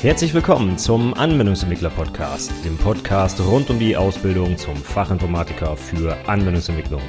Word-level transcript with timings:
Herzlich 0.00 0.32
willkommen 0.32 0.78
zum 0.78 1.12
Anwendungsentwickler 1.12 1.90
Podcast, 1.90 2.52
dem 2.64 2.78
Podcast 2.78 3.40
rund 3.40 3.68
um 3.68 3.80
die 3.80 3.96
Ausbildung 3.96 4.56
zum 4.56 4.76
Fachinformatiker 4.76 5.76
für 5.76 6.16
Anwendungsentwicklung. 6.28 7.02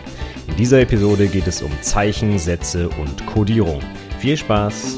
In 0.47 0.55
dieser 0.55 0.81
Episode 0.81 1.27
geht 1.27 1.45
es 1.45 1.61
um 1.61 1.71
Zeichen, 1.83 2.39
Sätze 2.39 2.89
und 2.89 3.27
Codierung. 3.27 3.79
Viel 4.17 4.35
Spaß! 4.35 4.97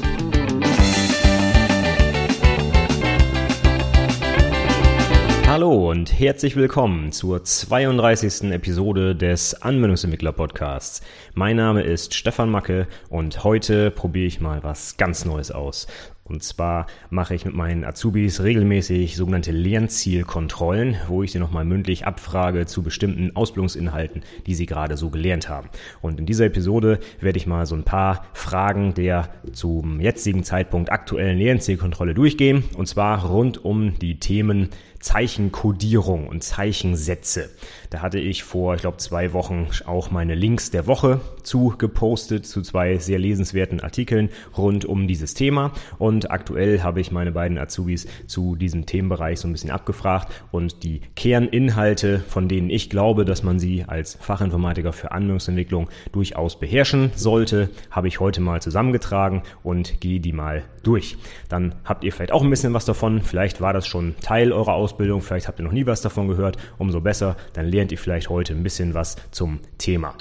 Hallo 5.46 5.90
und 5.90 6.18
herzlich 6.18 6.56
willkommen 6.56 7.12
zur 7.12 7.44
32. 7.44 8.52
Episode 8.52 9.14
des 9.14 9.60
Anwendungsentwickler 9.60 10.32
Podcasts. 10.32 11.02
Mein 11.34 11.56
Name 11.56 11.82
ist 11.82 12.14
Stefan 12.14 12.48
Macke 12.48 12.88
und 13.10 13.44
heute 13.44 13.90
probiere 13.90 14.28
ich 14.28 14.40
mal 14.40 14.62
was 14.62 14.96
ganz 14.96 15.26
Neues 15.26 15.50
aus. 15.50 15.88
Und 16.32 16.42
zwar 16.42 16.86
mache 17.10 17.34
ich 17.34 17.44
mit 17.44 17.54
meinen 17.54 17.84
Azubis 17.84 18.42
regelmäßig 18.42 19.16
sogenannte 19.16 19.52
Lernzielkontrollen, 19.52 20.96
wo 21.06 21.22
ich 21.22 21.30
sie 21.30 21.38
nochmal 21.38 21.66
mündlich 21.66 22.06
abfrage 22.06 22.64
zu 22.64 22.82
bestimmten 22.82 23.36
Ausbildungsinhalten, 23.36 24.22
die 24.46 24.54
sie 24.54 24.66
gerade 24.66 24.96
so 24.96 25.10
gelernt 25.10 25.50
haben. 25.50 25.68
Und 26.00 26.18
in 26.18 26.26
dieser 26.26 26.46
Episode 26.46 27.00
werde 27.20 27.36
ich 27.36 27.46
mal 27.46 27.66
so 27.66 27.74
ein 27.74 27.84
paar 27.84 28.24
Fragen 28.32 28.94
der 28.94 29.28
zum 29.52 30.00
jetzigen 30.00 30.42
Zeitpunkt 30.42 30.90
aktuellen 30.90 31.38
Lernzielkontrolle 31.38 32.14
durchgehen. 32.14 32.64
Und 32.76 32.86
zwar 32.88 33.26
rund 33.26 33.62
um 33.62 33.98
die 33.98 34.18
Themen 34.18 34.70
Zeichenkodierung 35.02 36.28
und 36.28 36.42
Zeichensätze. 36.42 37.50
Da 37.90 38.00
hatte 38.00 38.18
ich 38.18 38.42
vor, 38.42 38.74
ich 38.74 38.80
glaube, 38.80 38.96
zwei 38.96 39.34
Wochen 39.34 39.68
auch 39.84 40.10
meine 40.10 40.34
Links 40.34 40.70
der 40.70 40.86
Woche 40.86 41.20
zu 41.42 41.74
gepostet 41.76 42.46
zu 42.46 42.62
zwei 42.62 42.96
sehr 42.96 43.18
lesenswerten 43.18 43.80
Artikeln 43.80 44.30
rund 44.56 44.84
um 44.84 45.06
dieses 45.06 45.34
Thema. 45.34 45.72
Und 45.98 46.30
aktuell 46.30 46.82
habe 46.82 47.00
ich 47.00 47.10
meine 47.10 47.32
beiden 47.32 47.58
Azubis 47.58 48.06
zu 48.26 48.56
diesem 48.56 48.86
Themenbereich 48.86 49.40
so 49.40 49.48
ein 49.48 49.52
bisschen 49.52 49.70
abgefragt 49.70 50.32
und 50.52 50.84
die 50.84 51.00
Kerninhalte, 51.16 52.20
von 52.20 52.48
denen 52.48 52.70
ich 52.70 52.88
glaube, 52.88 53.24
dass 53.24 53.42
man 53.42 53.58
sie 53.58 53.84
als 53.86 54.14
Fachinformatiker 54.14 54.92
für 54.92 55.12
Anwendungsentwicklung 55.12 55.90
durchaus 56.12 56.58
beherrschen 56.58 57.10
sollte, 57.16 57.68
habe 57.90 58.08
ich 58.08 58.20
heute 58.20 58.40
mal 58.40 58.62
zusammengetragen 58.62 59.42
und 59.62 60.00
gehe 60.00 60.20
die 60.20 60.32
mal 60.32 60.62
durch. 60.82 61.16
Dann 61.48 61.74
habt 61.84 62.04
ihr 62.04 62.12
vielleicht 62.12 62.32
auch 62.32 62.42
ein 62.42 62.50
bisschen 62.50 62.74
was 62.74 62.84
davon. 62.84 63.22
Vielleicht 63.22 63.60
war 63.60 63.72
das 63.72 63.86
schon 63.86 64.14
Teil 64.20 64.52
eurer 64.52 64.74
Ausbildung, 64.74 64.91
vielleicht 64.98 65.48
habt 65.48 65.58
ihr 65.60 65.64
noch 65.64 65.72
nie 65.72 65.86
was 65.86 66.00
davon 66.00 66.28
gehört. 66.28 66.56
Umso 66.78 67.00
besser, 67.00 67.36
dann 67.52 67.66
lernt 67.66 67.92
ihr 67.92 67.98
vielleicht 67.98 68.28
heute 68.28 68.54
ein 68.54 68.62
bisschen 68.62 68.94
was 68.94 69.16
zum 69.30 69.60
Thema. 69.78 70.14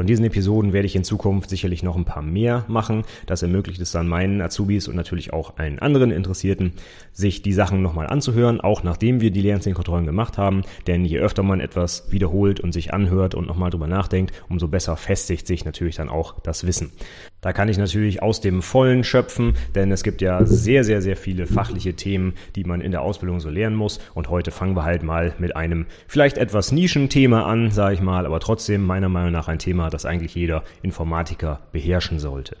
Von 0.00 0.06
diesen 0.06 0.24
Episoden 0.24 0.72
werde 0.72 0.86
ich 0.86 0.96
in 0.96 1.04
Zukunft 1.04 1.50
sicherlich 1.50 1.82
noch 1.82 1.94
ein 1.94 2.06
paar 2.06 2.22
mehr 2.22 2.64
machen. 2.68 3.02
Das 3.26 3.42
ermöglicht 3.42 3.82
es 3.82 3.92
dann 3.92 4.08
meinen 4.08 4.40
Azubis 4.40 4.88
und 4.88 4.96
natürlich 4.96 5.34
auch 5.34 5.58
allen 5.58 5.78
anderen 5.78 6.10
Interessierten, 6.10 6.72
sich 7.12 7.42
die 7.42 7.52
Sachen 7.52 7.82
nochmal 7.82 8.06
anzuhören, 8.06 8.62
auch 8.62 8.82
nachdem 8.82 9.20
wir 9.20 9.30
die 9.30 9.42
Lernzielkontrollen 9.42 10.06
gemacht 10.06 10.38
haben. 10.38 10.62
Denn 10.86 11.04
je 11.04 11.18
öfter 11.18 11.42
man 11.42 11.60
etwas 11.60 12.10
wiederholt 12.10 12.60
und 12.60 12.72
sich 12.72 12.94
anhört 12.94 13.34
und 13.34 13.46
nochmal 13.46 13.68
drüber 13.68 13.88
nachdenkt, 13.88 14.32
umso 14.48 14.68
besser 14.68 14.96
festigt 14.96 15.46
sich 15.46 15.66
natürlich 15.66 15.96
dann 15.96 16.08
auch 16.08 16.40
das 16.40 16.66
Wissen. 16.66 16.92
Da 17.40 17.52
kann 17.52 17.68
ich 17.68 17.78
natürlich 17.78 18.22
aus 18.22 18.40
dem 18.40 18.60
Vollen 18.62 19.02
schöpfen, 19.02 19.54
denn 19.74 19.90
es 19.90 20.02
gibt 20.02 20.20
ja 20.20 20.44
sehr, 20.44 20.84
sehr, 20.84 21.00
sehr 21.00 21.16
viele 21.16 21.46
fachliche 21.46 21.94
Themen, 21.94 22.34
die 22.54 22.64
man 22.64 22.80
in 22.80 22.90
der 22.90 23.02
Ausbildung 23.02 23.40
so 23.40 23.48
lernen 23.48 23.76
muss. 23.76 23.98
Und 24.14 24.28
heute 24.28 24.50
fangen 24.50 24.76
wir 24.76 24.84
halt 24.84 25.02
mal 25.02 25.32
mit 25.38 25.56
einem 25.56 25.86
vielleicht 26.06 26.36
etwas 26.36 26.70
Nischenthema 26.70 27.44
an, 27.44 27.70
sage 27.70 27.94
ich 27.94 28.02
mal, 28.02 28.26
aber 28.26 28.40
trotzdem 28.40 28.84
meiner 28.84 29.08
Meinung 29.08 29.32
nach 29.32 29.48
ein 29.48 29.58
Thema, 29.58 29.88
das 29.88 30.04
eigentlich 30.04 30.34
jeder 30.34 30.64
Informatiker 30.82 31.60
beherrschen 31.72 32.18
sollte. 32.18 32.56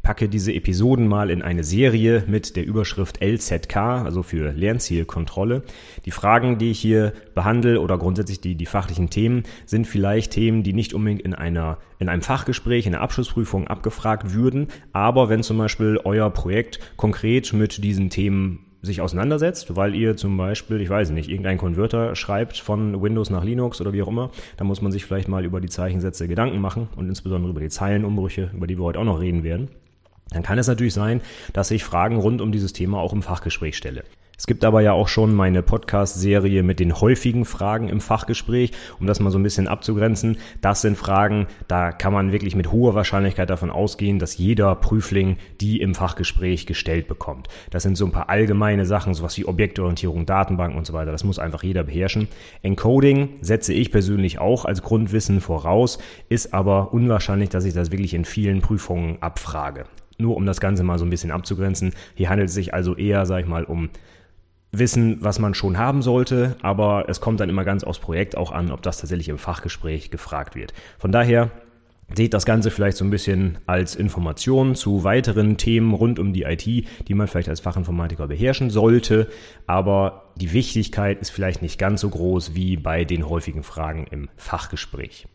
Ich 0.00 0.04
packe 0.10 0.30
diese 0.30 0.54
Episoden 0.54 1.06
mal 1.06 1.28
in 1.28 1.42
eine 1.42 1.62
Serie 1.62 2.24
mit 2.26 2.56
der 2.56 2.64
Überschrift 2.64 3.22
LZK, 3.22 3.76
also 3.76 4.22
für 4.22 4.50
Lernzielkontrolle. 4.50 5.62
Die 6.06 6.10
Fragen, 6.10 6.56
die 6.56 6.70
ich 6.70 6.80
hier 6.80 7.12
behandle 7.34 7.82
oder 7.82 7.98
grundsätzlich 7.98 8.40
die, 8.40 8.54
die 8.54 8.64
fachlichen 8.64 9.10
Themen, 9.10 9.42
sind 9.66 9.86
vielleicht 9.86 10.32
Themen, 10.32 10.62
die 10.62 10.72
nicht 10.72 10.94
unbedingt 10.94 11.20
in 11.20 11.34
einer, 11.34 11.76
in 11.98 12.08
einem 12.08 12.22
Fachgespräch, 12.22 12.86
in 12.86 12.94
einer 12.94 13.02
Abschlussprüfung 13.02 13.68
abgefragt 13.68 14.32
würden. 14.32 14.68
Aber 14.94 15.28
wenn 15.28 15.42
zum 15.42 15.58
Beispiel 15.58 16.00
euer 16.02 16.30
Projekt 16.30 16.80
konkret 16.96 17.52
mit 17.52 17.84
diesen 17.84 18.08
Themen 18.08 18.64
sich 18.80 19.02
auseinandersetzt, 19.02 19.76
weil 19.76 19.94
ihr 19.94 20.16
zum 20.16 20.34
Beispiel, 20.38 20.80
ich 20.80 20.88
weiß 20.88 21.10
nicht, 21.10 21.28
irgendein 21.28 21.58
Konverter 21.58 22.16
schreibt 22.16 22.56
von 22.56 23.02
Windows 23.02 23.28
nach 23.28 23.44
Linux 23.44 23.82
oder 23.82 23.92
wie 23.92 24.00
auch 24.00 24.08
immer, 24.08 24.30
dann 24.56 24.66
muss 24.66 24.80
man 24.80 24.92
sich 24.92 25.04
vielleicht 25.04 25.28
mal 25.28 25.44
über 25.44 25.60
die 25.60 25.68
Zeichensätze 25.68 26.26
Gedanken 26.26 26.58
machen 26.58 26.88
und 26.96 27.06
insbesondere 27.06 27.50
über 27.50 27.60
die 27.60 27.68
Zeilenumbrüche, 27.68 28.50
über 28.54 28.66
die 28.66 28.78
wir 28.78 28.84
heute 28.84 28.98
auch 28.98 29.04
noch 29.04 29.20
reden 29.20 29.44
werden 29.44 29.68
dann 30.30 30.42
kann 30.42 30.58
es 30.58 30.68
natürlich 30.68 30.94
sein, 30.94 31.20
dass 31.52 31.70
ich 31.70 31.84
Fragen 31.84 32.16
rund 32.16 32.40
um 32.40 32.52
dieses 32.52 32.72
Thema 32.72 32.98
auch 32.98 33.12
im 33.12 33.22
Fachgespräch 33.22 33.76
stelle. 33.76 34.04
Es 34.40 34.46
gibt 34.46 34.64
aber 34.64 34.80
ja 34.80 34.94
auch 34.94 35.08
schon 35.08 35.34
meine 35.34 35.60
Podcast-Serie 35.60 36.62
mit 36.62 36.80
den 36.80 36.98
häufigen 36.98 37.44
Fragen 37.44 37.90
im 37.90 38.00
Fachgespräch, 38.00 38.72
um 38.98 39.06
das 39.06 39.20
mal 39.20 39.30
so 39.30 39.38
ein 39.38 39.42
bisschen 39.42 39.68
abzugrenzen. 39.68 40.38
Das 40.62 40.80
sind 40.80 40.96
Fragen, 40.96 41.46
da 41.68 41.92
kann 41.92 42.14
man 42.14 42.32
wirklich 42.32 42.56
mit 42.56 42.72
hoher 42.72 42.94
Wahrscheinlichkeit 42.94 43.50
davon 43.50 43.70
ausgehen, 43.70 44.18
dass 44.18 44.38
jeder 44.38 44.74
Prüfling 44.76 45.36
die 45.60 45.82
im 45.82 45.94
Fachgespräch 45.94 46.64
gestellt 46.64 47.06
bekommt. 47.06 47.48
Das 47.68 47.82
sind 47.82 47.98
so 47.98 48.06
ein 48.06 48.12
paar 48.12 48.30
allgemeine 48.30 48.86
Sachen, 48.86 49.12
sowas 49.12 49.36
wie 49.36 49.44
Objektorientierung, 49.44 50.24
Datenbanken 50.24 50.78
und 50.78 50.86
so 50.86 50.94
weiter. 50.94 51.12
Das 51.12 51.22
muss 51.22 51.38
einfach 51.38 51.62
jeder 51.62 51.84
beherrschen. 51.84 52.26
Encoding 52.62 53.28
setze 53.42 53.74
ich 53.74 53.92
persönlich 53.92 54.38
auch 54.38 54.64
als 54.64 54.80
Grundwissen 54.80 55.42
voraus, 55.42 55.98
ist 56.30 56.54
aber 56.54 56.94
unwahrscheinlich, 56.94 57.50
dass 57.50 57.66
ich 57.66 57.74
das 57.74 57.90
wirklich 57.90 58.14
in 58.14 58.24
vielen 58.24 58.62
Prüfungen 58.62 59.20
abfrage. 59.20 59.84
Nur 60.20 60.36
um 60.36 60.46
das 60.46 60.60
Ganze 60.60 60.84
mal 60.84 60.98
so 60.98 61.04
ein 61.04 61.10
bisschen 61.10 61.30
abzugrenzen. 61.30 61.92
Hier 62.14 62.30
handelt 62.30 62.48
es 62.48 62.54
sich 62.54 62.74
also 62.74 62.96
eher, 62.96 63.26
sag 63.26 63.40
ich 63.40 63.46
mal, 63.46 63.64
um 63.64 63.90
Wissen, 64.72 65.18
was 65.20 65.40
man 65.40 65.54
schon 65.54 65.78
haben 65.78 66.00
sollte, 66.00 66.56
aber 66.62 67.06
es 67.08 67.20
kommt 67.20 67.40
dann 67.40 67.48
immer 67.48 67.64
ganz 67.64 67.82
aufs 67.82 67.98
Projekt 67.98 68.36
auch 68.36 68.52
an, 68.52 68.70
ob 68.70 68.82
das 68.82 69.00
tatsächlich 69.00 69.28
im 69.28 69.38
Fachgespräch 69.38 70.12
gefragt 70.12 70.54
wird. 70.54 70.72
Von 70.98 71.10
daher 71.10 71.50
Seht 72.12 72.34
das 72.34 72.44
Ganze 72.44 72.72
vielleicht 72.72 72.96
so 72.96 73.04
ein 73.04 73.10
bisschen 73.10 73.58
als 73.66 73.94
Information 73.94 74.74
zu 74.74 75.04
weiteren 75.04 75.56
Themen 75.58 75.94
rund 75.94 76.18
um 76.18 76.32
die 76.32 76.42
IT, 76.42 76.66
die 76.66 77.14
man 77.14 77.28
vielleicht 77.28 77.48
als 77.48 77.60
Fachinformatiker 77.60 78.26
beherrschen 78.26 78.70
sollte. 78.70 79.28
Aber 79.68 80.32
die 80.34 80.52
Wichtigkeit 80.52 81.20
ist 81.20 81.30
vielleicht 81.30 81.62
nicht 81.62 81.78
ganz 81.78 82.00
so 82.00 82.08
groß 82.08 82.54
wie 82.54 82.76
bei 82.76 83.04
den 83.04 83.28
häufigen 83.28 83.62
Fragen 83.62 84.08
im 84.10 84.28
Fachgespräch. 84.36 85.28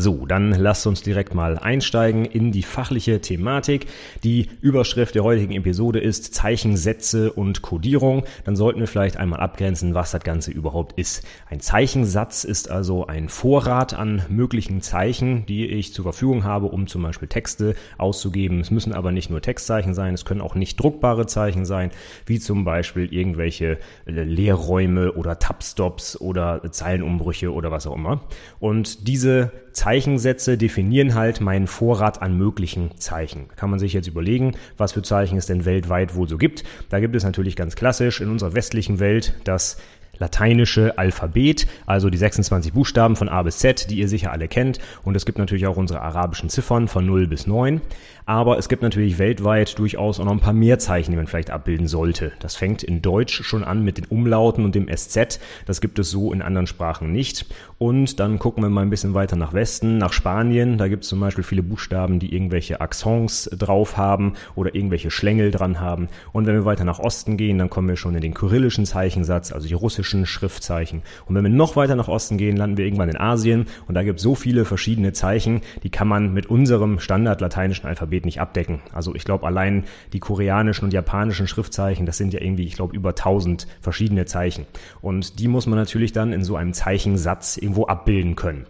So, 0.00 0.26
dann 0.26 0.52
lasst 0.52 0.86
uns 0.86 1.02
direkt 1.02 1.34
mal 1.34 1.58
einsteigen 1.58 2.24
in 2.24 2.52
die 2.52 2.62
fachliche 2.62 3.20
Thematik. 3.20 3.86
Die 4.22 4.48
Überschrift 4.60 5.16
der 5.16 5.24
heutigen 5.24 5.54
Episode 5.54 5.98
ist 5.98 6.32
Zeichensätze 6.36 7.32
und 7.32 7.62
Codierung. 7.62 8.22
Dann 8.44 8.54
sollten 8.54 8.78
wir 8.78 8.86
vielleicht 8.86 9.16
einmal 9.16 9.40
abgrenzen, 9.40 9.96
was 9.96 10.12
das 10.12 10.22
Ganze 10.22 10.52
überhaupt 10.52 10.96
ist. 11.00 11.26
Ein 11.50 11.58
Zeichensatz 11.58 12.44
ist 12.44 12.70
also 12.70 13.08
ein 13.08 13.28
Vorrat 13.28 13.92
an 13.92 14.22
möglichen 14.28 14.82
Zeichen, 14.82 15.46
die 15.46 15.66
ich 15.66 15.92
zur 15.92 16.04
Verfügung 16.04 16.44
habe, 16.44 16.66
um 16.66 16.86
zum 16.86 17.02
Beispiel 17.02 17.26
Texte 17.26 17.74
auszugeben. 17.96 18.60
Es 18.60 18.70
müssen 18.70 18.92
aber 18.92 19.10
nicht 19.10 19.30
nur 19.30 19.42
Textzeichen 19.42 19.94
sein, 19.94 20.14
es 20.14 20.24
können 20.24 20.42
auch 20.42 20.54
nicht 20.54 20.78
druckbare 20.78 21.26
Zeichen 21.26 21.64
sein, 21.64 21.90
wie 22.24 22.38
zum 22.38 22.64
Beispiel 22.64 23.12
irgendwelche 23.12 23.78
äh, 24.06 24.12
Leerräume 24.12 25.14
oder 25.14 25.40
Tabstops 25.40 26.20
oder 26.20 26.62
Zeilenumbrüche 26.70 27.52
oder 27.52 27.72
was 27.72 27.88
auch 27.88 27.96
immer. 27.96 28.20
Und 28.60 29.08
diese 29.08 29.50
Zeichensätze 29.72 30.56
definieren 30.58 31.14
halt 31.14 31.40
meinen 31.40 31.66
Vorrat 31.66 32.22
an 32.22 32.36
möglichen 32.36 32.98
Zeichen. 32.98 33.48
Kann 33.56 33.70
man 33.70 33.78
sich 33.78 33.92
jetzt 33.92 34.08
überlegen, 34.08 34.56
was 34.76 34.92
für 34.92 35.02
Zeichen 35.02 35.38
es 35.38 35.46
denn 35.46 35.64
weltweit 35.64 36.14
wohl 36.14 36.28
so 36.28 36.38
gibt. 36.38 36.64
Da 36.88 37.00
gibt 37.00 37.16
es 37.16 37.24
natürlich 37.24 37.56
ganz 37.56 37.76
klassisch 37.76 38.20
in 38.20 38.30
unserer 38.30 38.54
westlichen 38.54 38.98
Welt 38.98 39.34
das 39.44 39.78
lateinische 40.18 40.98
Alphabet, 40.98 41.66
also 41.86 42.10
die 42.10 42.18
26 42.18 42.72
Buchstaben 42.72 43.16
von 43.16 43.28
A 43.28 43.42
bis 43.42 43.58
Z, 43.58 43.90
die 43.90 43.98
ihr 43.98 44.08
sicher 44.08 44.32
alle 44.32 44.48
kennt. 44.48 44.78
Und 45.04 45.16
es 45.16 45.26
gibt 45.26 45.38
natürlich 45.38 45.66
auch 45.66 45.76
unsere 45.76 46.02
arabischen 46.02 46.48
Ziffern 46.48 46.88
von 46.88 47.06
0 47.06 47.26
bis 47.26 47.46
9. 47.46 47.80
Aber 48.28 48.58
es 48.58 48.68
gibt 48.68 48.82
natürlich 48.82 49.18
weltweit 49.18 49.78
durchaus 49.78 50.20
auch 50.20 50.26
noch 50.26 50.32
ein 50.32 50.40
paar 50.40 50.52
mehr 50.52 50.78
Zeichen, 50.78 51.12
die 51.12 51.16
man 51.16 51.26
vielleicht 51.26 51.48
abbilden 51.48 51.88
sollte. 51.88 52.32
Das 52.40 52.56
fängt 52.56 52.82
in 52.82 53.00
Deutsch 53.00 53.42
schon 53.42 53.64
an 53.64 53.82
mit 53.82 53.96
den 53.96 54.04
Umlauten 54.04 54.66
und 54.66 54.74
dem 54.74 54.94
SZ. 54.94 55.40
Das 55.64 55.80
gibt 55.80 55.98
es 55.98 56.10
so 56.10 56.30
in 56.30 56.42
anderen 56.42 56.66
Sprachen 56.66 57.10
nicht. 57.10 57.46
Und 57.78 58.20
dann 58.20 58.38
gucken 58.38 58.62
wir 58.62 58.68
mal 58.68 58.82
ein 58.82 58.90
bisschen 58.90 59.14
weiter 59.14 59.36
nach 59.36 59.54
Westen, 59.54 59.96
nach 59.96 60.12
Spanien. 60.12 60.76
Da 60.76 60.88
gibt 60.88 61.04
es 61.04 61.08
zum 61.08 61.20
Beispiel 61.20 61.42
viele 61.42 61.62
Buchstaben, 61.62 62.18
die 62.18 62.34
irgendwelche 62.34 62.82
Accents 62.82 63.48
drauf 63.56 63.96
haben 63.96 64.34
oder 64.56 64.74
irgendwelche 64.74 65.10
Schlängel 65.10 65.50
dran 65.50 65.80
haben. 65.80 66.08
Und 66.32 66.46
wenn 66.46 66.54
wir 66.54 66.66
weiter 66.66 66.84
nach 66.84 66.98
Osten 66.98 67.38
gehen, 67.38 67.56
dann 67.56 67.70
kommen 67.70 67.88
wir 67.88 67.96
schon 67.96 68.14
in 68.14 68.20
den 68.20 68.34
kyrillischen 68.34 68.84
Zeichensatz, 68.84 69.52
also 69.52 69.66
die 69.66 69.74
russischen 70.08 70.26
Schriftzeichen. 70.26 71.02
Und 71.26 71.34
wenn 71.34 71.44
wir 71.44 71.50
noch 71.50 71.76
weiter 71.76 71.94
nach 71.94 72.08
Osten 72.08 72.38
gehen, 72.38 72.56
landen 72.56 72.78
wir 72.78 72.86
irgendwann 72.86 73.10
in 73.10 73.18
Asien. 73.18 73.66
Und 73.86 73.94
da 73.94 74.02
gibt 74.02 74.18
es 74.18 74.22
so 74.22 74.34
viele 74.34 74.64
verschiedene 74.64 75.12
Zeichen, 75.12 75.60
die 75.82 75.90
kann 75.90 76.08
man 76.08 76.32
mit 76.32 76.46
unserem 76.46 76.98
standard-lateinischen 76.98 77.86
Alphabet 77.86 78.24
nicht 78.24 78.40
abdecken. 78.40 78.80
Also 78.94 79.14
ich 79.14 79.24
glaube, 79.24 79.46
allein 79.46 79.84
die 80.14 80.20
koreanischen 80.20 80.84
und 80.84 80.94
japanischen 80.94 81.46
Schriftzeichen, 81.46 82.06
das 82.06 82.16
sind 82.16 82.32
ja 82.32 82.40
irgendwie, 82.40 82.64
ich 82.64 82.74
glaube, 82.74 82.96
über 82.96 83.10
1000 83.10 83.66
verschiedene 83.82 84.24
Zeichen. 84.24 84.64
Und 85.02 85.40
die 85.40 85.48
muss 85.48 85.66
man 85.66 85.78
natürlich 85.78 86.12
dann 86.12 86.32
in 86.32 86.42
so 86.42 86.56
einem 86.56 86.72
Zeichensatz 86.72 87.58
irgendwo 87.58 87.86
abbilden 87.86 88.34
können. 88.34 88.64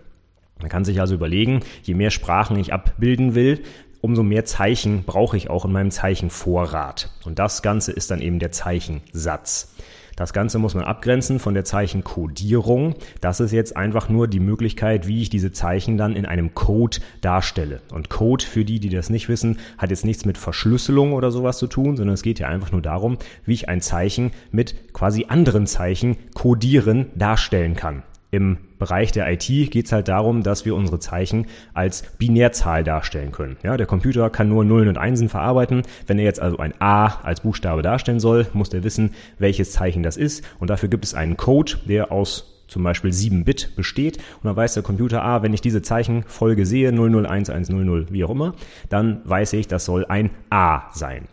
Man 0.61 0.69
kann 0.69 0.85
sich 0.85 1.01
also 1.01 1.15
überlegen, 1.15 1.61
je 1.85 1.95
mehr 1.95 2.11
Sprachen 2.11 2.59
ich 2.59 2.73
abbilden 2.73 3.37
will, 3.37 3.63
umso 4.01 4.25
mehr 4.25 4.45
Zeichen 4.45 5.05
brauche 5.05 5.37
ich 5.37 5.51
auch 5.51 5.65
in 5.65 5.71
meinem 5.71 5.93
Zeichenvorrat. 5.93 7.11
Und 7.25 7.39
das 7.39 7.63
Ganze 7.63 7.93
ist 7.93 8.11
dann 8.11 8.21
eben 8.21 8.41
der 8.41 8.51
Zeichensatz. 8.51 9.73
Das 10.19 10.33
Ganze 10.33 10.59
muss 10.59 10.75
man 10.75 10.83
abgrenzen 10.83 11.39
von 11.39 11.55
der 11.55 11.65
Zeichenkodierung. 11.65 12.97
Das 13.21 13.39
ist 13.39 13.53
jetzt 13.53 13.77
einfach 13.77 14.09
nur 14.09 14.27
die 14.27 14.41
Möglichkeit, 14.41 15.07
wie 15.07 15.23
ich 15.23 15.31
diese 15.31 15.53
Zeichen 15.53 15.97
dann 15.97 16.17
in 16.17 16.27
einem 16.27 16.57
Code 16.57 16.99
darstelle. 17.21 17.83
Und 17.93 18.11
Code, 18.11 18.45
für 18.45 18.65
die, 18.65 18.81
die 18.81 18.89
das 18.89 19.11
nicht 19.11 19.29
wissen, 19.29 19.59
hat 19.79 19.91
jetzt 19.91 20.05
nichts 20.05 20.25
mit 20.25 20.37
Verschlüsselung 20.37 21.13
oder 21.13 21.31
sowas 21.31 21.59
zu 21.59 21.69
tun, 21.69 21.97
sondern 21.97 22.15
es 22.15 22.23
geht 22.23 22.41
ja 22.41 22.49
einfach 22.49 22.73
nur 22.73 22.83
darum, 22.83 23.17
wie 23.45 23.55
ich 23.55 23.69
ein 23.69 23.81
Zeichen 23.81 24.33
mit 24.51 24.93
quasi 24.93 25.27
anderen 25.29 25.69
Zeichen 25.69 26.17
kodieren 26.35 27.07
darstellen 27.15 27.77
kann. 27.77 28.03
Im 28.31 28.59
Bereich 28.79 29.11
der 29.11 29.31
IT 29.33 29.47
geht 29.47 29.87
es 29.87 29.93
halt 29.93 30.09
darum, 30.09 30.43
dass 30.43 30.67
wir 30.67 30.75
unsere 30.75 30.99
Zeichen 30.99 31.47
als 31.73 32.03
Binärzahl 32.19 32.85
darstellen 32.85 33.33
können. 33.33 33.57
Ja, 33.63 33.77
der 33.77 33.87
Computer 33.87 34.29
kann 34.29 34.51
nur 34.51 34.65
Nullen 34.65 34.89
und 34.89 34.99
Einsen 34.99 35.31
verarbeiten. 35.31 35.83
Wenn 36.07 36.19
er 36.19 36.25
jetzt 36.25 36.41
also 36.41 36.59
ein 36.59 36.75
A 36.79 37.21
als 37.23 37.41
Buchstabe 37.41 37.81
darstellen 37.81 38.21
soll, 38.21 38.47
muss 38.53 38.73
er 38.75 38.85
wissen, 38.85 39.15
welches 39.39 39.73
Zeichen 39.73 40.03
das 40.03 40.19
ist. 40.19 40.45
Und 40.59 40.69
dafür 40.69 40.91
gibt 40.91 41.05
es 41.07 41.15
einen 41.15 41.39
Code, 41.39 41.79
der 41.87 42.13
aus 42.13 42.55
zum 42.69 42.83
Beispiel 42.83 43.15
7 43.15 43.45
Bit 43.45 43.75
besteht 43.77 44.19
und 44.19 44.45
dann 44.45 44.55
weiß 44.55 44.75
der 44.75 44.83
Computer, 44.83 45.25
ah, 45.25 45.43
wenn 45.43 45.55
ich 45.55 45.63
diese 45.63 45.81
Zeichenfolge 45.81 46.67
sehe, 46.67 46.91
001100, 46.91 48.13
wie 48.13 48.25
auch 48.25 48.31
immer, 48.31 48.55
dann 48.91 49.23
weiß 49.25 49.55
ich, 49.55 49.69
das 49.69 49.87
soll 49.87 50.05
ein 50.05 50.29
A 50.51 50.93
sein. 50.93 51.29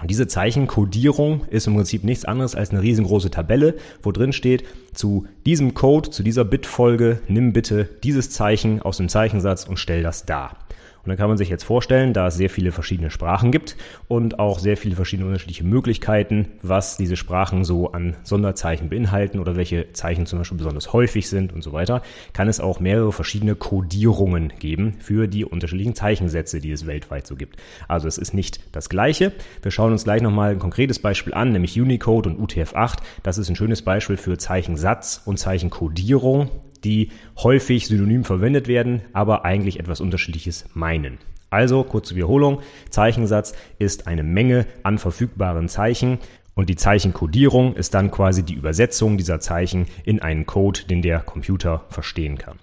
Und 0.00 0.10
diese 0.10 0.26
Zeichenkodierung 0.26 1.46
ist 1.50 1.66
im 1.66 1.76
Prinzip 1.76 2.04
nichts 2.04 2.24
anderes 2.24 2.54
als 2.54 2.70
eine 2.70 2.82
riesengroße 2.82 3.30
Tabelle, 3.30 3.76
wo 4.02 4.12
drin 4.12 4.32
steht, 4.32 4.64
zu 4.92 5.26
diesem 5.46 5.74
Code, 5.74 6.10
zu 6.10 6.22
dieser 6.22 6.44
Bitfolge, 6.44 7.20
nimm 7.28 7.52
bitte 7.52 7.88
dieses 8.02 8.30
Zeichen 8.30 8.82
aus 8.82 8.96
dem 8.96 9.08
Zeichensatz 9.08 9.64
und 9.64 9.78
stell 9.78 10.02
das 10.02 10.26
dar. 10.26 10.56
Und 11.04 11.10
dann 11.10 11.18
kann 11.18 11.28
man 11.28 11.36
sich 11.36 11.50
jetzt 11.50 11.64
vorstellen, 11.64 12.14
da 12.14 12.28
es 12.28 12.34
sehr 12.34 12.48
viele 12.48 12.72
verschiedene 12.72 13.10
Sprachen 13.10 13.52
gibt 13.52 13.76
und 14.08 14.38
auch 14.38 14.58
sehr 14.58 14.78
viele 14.78 14.96
verschiedene 14.96 15.26
unterschiedliche 15.26 15.62
Möglichkeiten, 15.62 16.48
was 16.62 16.96
diese 16.96 17.16
Sprachen 17.16 17.62
so 17.64 17.92
an 17.92 18.16
Sonderzeichen 18.22 18.88
beinhalten 18.88 19.38
oder 19.38 19.54
welche 19.54 19.92
Zeichen 19.92 20.24
zum 20.24 20.38
Beispiel 20.38 20.56
besonders 20.56 20.94
häufig 20.94 21.28
sind 21.28 21.52
und 21.52 21.62
so 21.62 21.74
weiter, 21.74 22.00
kann 22.32 22.48
es 22.48 22.58
auch 22.58 22.80
mehrere 22.80 23.12
verschiedene 23.12 23.54
Codierungen 23.54 24.54
geben 24.58 24.96
für 24.98 25.28
die 25.28 25.44
unterschiedlichen 25.44 25.94
Zeichensätze, 25.94 26.60
die 26.60 26.72
es 26.72 26.86
weltweit 26.86 27.26
so 27.26 27.36
gibt. 27.36 27.60
Also 27.86 28.08
es 28.08 28.16
ist 28.16 28.32
nicht 28.32 28.74
das 28.74 28.88
Gleiche. 28.88 29.32
Wir 29.60 29.70
schauen 29.70 29.92
uns 29.92 30.04
gleich 30.04 30.22
nochmal 30.22 30.52
ein 30.52 30.58
konkretes 30.58 31.00
Beispiel 31.00 31.34
an, 31.34 31.52
nämlich 31.52 31.78
Unicode 31.78 32.30
und 32.30 32.40
UTF-8. 32.40 33.00
Das 33.22 33.36
ist 33.36 33.50
ein 33.50 33.56
schönes 33.56 33.82
Beispiel 33.82 34.16
für 34.16 34.38
Zeichensatz 34.38 35.20
und 35.26 35.38
Zeichenkodierung 35.38 36.48
die 36.84 37.10
häufig 37.38 37.86
synonym 37.86 38.24
verwendet 38.24 38.68
werden, 38.68 39.02
aber 39.12 39.44
eigentlich 39.44 39.80
etwas 39.80 40.00
Unterschiedliches 40.00 40.66
meinen. 40.74 41.18
Also, 41.50 41.84
kurze 41.84 42.16
Wiederholung, 42.16 42.60
Zeichensatz 42.90 43.54
ist 43.78 44.06
eine 44.06 44.22
Menge 44.22 44.66
an 44.82 44.98
verfügbaren 44.98 45.68
Zeichen 45.68 46.18
und 46.54 46.68
die 46.68 46.76
Zeichenkodierung 46.76 47.74
ist 47.74 47.94
dann 47.94 48.10
quasi 48.10 48.42
die 48.42 48.54
Übersetzung 48.54 49.16
dieser 49.16 49.40
Zeichen 49.40 49.86
in 50.04 50.20
einen 50.20 50.46
Code, 50.46 50.80
den 50.88 51.02
der 51.02 51.20
Computer 51.20 51.84
verstehen 51.88 52.38
kann. 52.38 52.58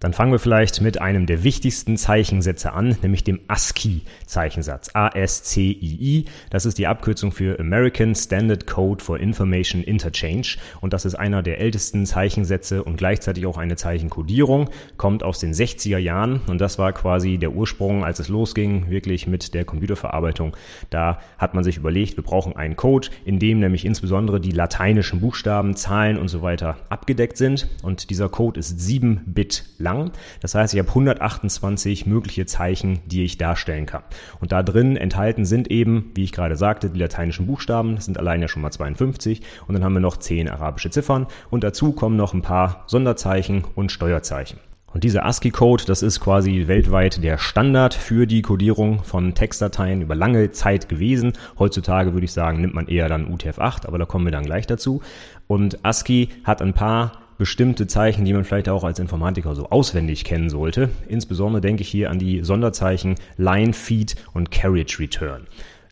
Dann 0.00 0.12
fangen 0.12 0.30
wir 0.30 0.38
vielleicht 0.38 0.80
mit 0.80 1.00
einem 1.00 1.26
der 1.26 1.42
wichtigsten 1.42 1.96
Zeichensätze 1.96 2.72
an, 2.72 2.96
nämlich 3.02 3.24
dem 3.24 3.40
ASCII-Zeichensatz. 3.48 4.90
A-S-C-I-I. 4.94 6.26
Das 6.50 6.66
ist 6.66 6.78
die 6.78 6.86
Abkürzung 6.86 7.32
für 7.32 7.58
American 7.58 8.14
Standard 8.14 8.68
Code 8.68 9.02
for 9.02 9.18
Information 9.18 9.82
Interchange. 9.82 10.56
Und 10.80 10.92
das 10.92 11.04
ist 11.04 11.16
einer 11.16 11.42
der 11.42 11.60
ältesten 11.60 12.06
Zeichensätze 12.06 12.84
und 12.84 12.96
gleichzeitig 12.96 13.44
auch 13.46 13.58
eine 13.58 13.74
Zeichenkodierung. 13.74 14.70
Kommt 14.96 15.24
aus 15.24 15.40
den 15.40 15.52
60er 15.52 15.98
Jahren 15.98 16.42
und 16.46 16.60
das 16.60 16.78
war 16.78 16.92
quasi 16.92 17.36
der 17.38 17.52
Ursprung, 17.52 18.04
als 18.04 18.20
es 18.20 18.28
losging, 18.28 18.90
wirklich 18.90 19.26
mit 19.26 19.52
der 19.52 19.64
Computerverarbeitung. 19.64 20.56
Da 20.90 21.18
hat 21.38 21.54
man 21.54 21.64
sich 21.64 21.76
überlegt, 21.76 22.16
wir 22.16 22.24
brauchen 22.24 22.54
einen 22.54 22.76
Code, 22.76 23.08
in 23.24 23.40
dem 23.40 23.58
nämlich 23.58 23.84
insbesondere 23.84 24.40
die 24.40 24.52
lateinischen 24.52 25.20
Buchstaben, 25.20 25.74
Zahlen 25.74 26.18
und 26.18 26.28
so 26.28 26.40
weiter 26.40 26.76
abgedeckt 26.88 27.36
sind. 27.36 27.66
Und 27.82 28.10
dieser 28.10 28.28
Code 28.28 28.60
ist 28.60 28.78
7 28.78 29.22
Bit 29.26 29.64
lang 29.78 29.87
lang. 29.88 30.12
Das 30.40 30.54
heißt, 30.54 30.74
ich 30.74 30.80
habe 30.80 30.88
128 30.88 32.06
mögliche 32.06 32.46
Zeichen, 32.46 33.00
die 33.06 33.24
ich 33.24 33.38
darstellen 33.38 33.86
kann. 33.86 34.02
Und 34.40 34.52
da 34.52 34.62
drin 34.62 34.96
enthalten 34.96 35.44
sind 35.44 35.70
eben, 35.70 36.10
wie 36.14 36.24
ich 36.24 36.32
gerade 36.32 36.56
sagte, 36.56 36.90
die 36.90 36.98
lateinischen 36.98 37.46
Buchstaben. 37.46 37.96
Das 37.96 38.04
sind 38.04 38.18
allein 38.18 38.42
ja 38.42 38.48
schon 38.48 38.62
mal 38.62 38.70
52. 38.70 39.40
Und 39.66 39.74
dann 39.74 39.84
haben 39.84 39.94
wir 39.94 40.00
noch 40.00 40.18
10 40.18 40.48
arabische 40.48 40.90
Ziffern. 40.90 41.26
Und 41.50 41.64
dazu 41.64 41.92
kommen 41.92 42.16
noch 42.16 42.34
ein 42.34 42.42
paar 42.42 42.84
Sonderzeichen 42.86 43.64
und 43.74 43.90
Steuerzeichen. 43.90 44.58
Und 44.92 45.04
dieser 45.04 45.26
ASCII-Code, 45.26 45.84
das 45.86 46.02
ist 46.02 46.18
quasi 46.18 46.64
weltweit 46.66 47.22
der 47.22 47.36
Standard 47.36 47.92
für 47.92 48.26
die 48.26 48.40
Codierung 48.40 49.04
von 49.04 49.34
Textdateien 49.34 50.00
über 50.00 50.14
lange 50.14 50.50
Zeit 50.50 50.88
gewesen. 50.88 51.34
Heutzutage 51.58 52.14
würde 52.14 52.24
ich 52.24 52.32
sagen, 52.32 52.60
nimmt 52.62 52.74
man 52.74 52.88
eher 52.88 53.08
dann 53.08 53.32
UTF-8, 53.32 53.86
aber 53.86 53.98
da 53.98 54.06
kommen 54.06 54.24
wir 54.24 54.32
dann 54.32 54.46
gleich 54.46 54.66
dazu. 54.66 55.02
Und 55.46 55.84
ASCII 55.84 56.30
hat 56.44 56.62
ein 56.62 56.72
paar 56.72 57.12
bestimmte 57.38 57.86
Zeichen, 57.86 58.24
die 58.24 58.32
man 58.32 58.44
vielleicht 58.44 58.68
auch 58.68 58.84
als 58.84 58.98
Informatiker 58.98 59.54
so 59.54 59.70
auswendig 59.70 60.24
kennen 60.24 60.50
sollte. 60.50 60.90
Insbesondere 61.08 61.60
denke 61.60 61.82
ich 61.82 61.88
hier 61.88 62.10
an 62.10 62.18
die 62.18 62.42
Sonderzeichen 62.42 63.14
Line 63.36 63.72
Feed 63.72 64.16
und 64.34 64.50
Carriage 64.50 64.98
Return. 64.98 65.46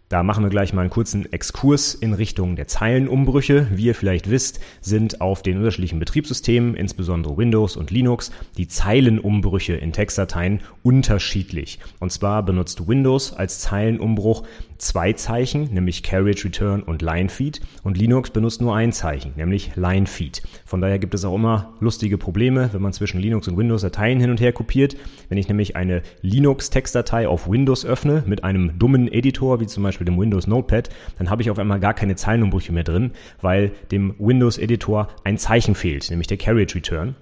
Da 0.09 0.23
machen 0.23 0.45
wir 0.45 0.51
gleich 0.51 0.73
mal 0.73 0.83
einen 0.83 0.91
kurzen 0.91 1.33
Exkurs 1.33 1.93
in 1.93 2.13
Richtung 2.13 2.55
der 2.55 2.69
Zeilenumbrüche. 2.69 3.67
Wie 3.73 3.87
ihr 3.87 3.95
vielleicht 3.97 4.31
wisst, 4.31 4.61
sind 4.81 5.21
auf 5.21 5.43
den 5.43 5.57
unterschiedlichen 5.57 5.99
Betriebssystemen, 5.99 6.77
insbesondere 6.77 7.37
Windows 7.37 7.77
und 7.77 7.91
Linux, 7.91 8.31
die 8.57 8.69
Zeilenumbrüche 8.69 9.75
in 9.75 9.93
Textdateien 9.93 10.61
unterschiedlich. 10.85 11.81
Und 11.99 12.13
zwar 12.13 12.45
benutzt 12.45 12.87
Windows 12.87 13.33
als 13.33 13.59
Zeilenumbruch 13.59 14.45
zwei 14.79 15.13
Zeichen, 15.13 15.73
nämlich 15.73 16.03
Carriage 16.03 16.45
Return 16.45 16.83
und 16.83 17.03
Line 17.03 17.29
Feed. 17.29 17.61
Und 17.83 17.97
Linux 17.97 18.31
benutzt 18.31 18.61
nur 18.61 18.75
ein 18.75 18.93
Zeichen, 18.93 19.33
nämlich 19.37 19.77
Line 19.77 20.07
Feed. 20.07 20.43
Von 20.65 20.81
daher 20.81 20.99
gibt 20.99 21.15
es 21.15 21.25
auch 21.25 21.35
immer 21.35 21.75
lustige 21.81 22.19
Probleme, 22.19 22.71
wenn 22.73 22.83
man 22.83 22.93
zwischen 22.93 23.21
Linux 23.21 23.49
und 23.49 23.57
Windows 23.57 23.83
Dateien 23.83 24.21
hin 24.21 24.31
und 24.31 24.41
her 24.41 24.53
kopiert. 24.53 24.97
Wenn 25.29 25.39
ich 25.39 25.49
nämlich 25.49 25.77
eine 25.77 26.03
Linux-Textdatei 26.23 27.29
auf 27.29 27.49
Windows 27.49 27.85
öffne 27.85 28.23
mit 28.27 28.45
einem 28.45 28.79
dummen 28.79 29.11
Editor, 29.11 29.61
wie 29.61 29.67
zum 29.67 29.83
Beispiel 29.83 30.05
dem 30.05 30.19
Windows 30.19 30.47
Notepad, 30.47 30.89
dann 31.19 31.31
habe 31.31 31.43
ich 31.43 31.51
auf 31.51 31.59
einmal 31.59 31.81
gar 31.81 31.95
keine 31.95 32.17
Zeilenumbrüche 32.17 32.73
mehr 32.73 32.85
drin, 32.85 33.13
weil 33.41 33.73
dem 33.91 34.15
Windows-Editor 34.19 35.09
ein 35.25 35.39
Zeichen 35.39 35.75
fehlt, 35.75 36.11
nämlich 36.11 36.27
der 36.27 36.39
Carriage 36.39 36.75
Return. 36.75 37.15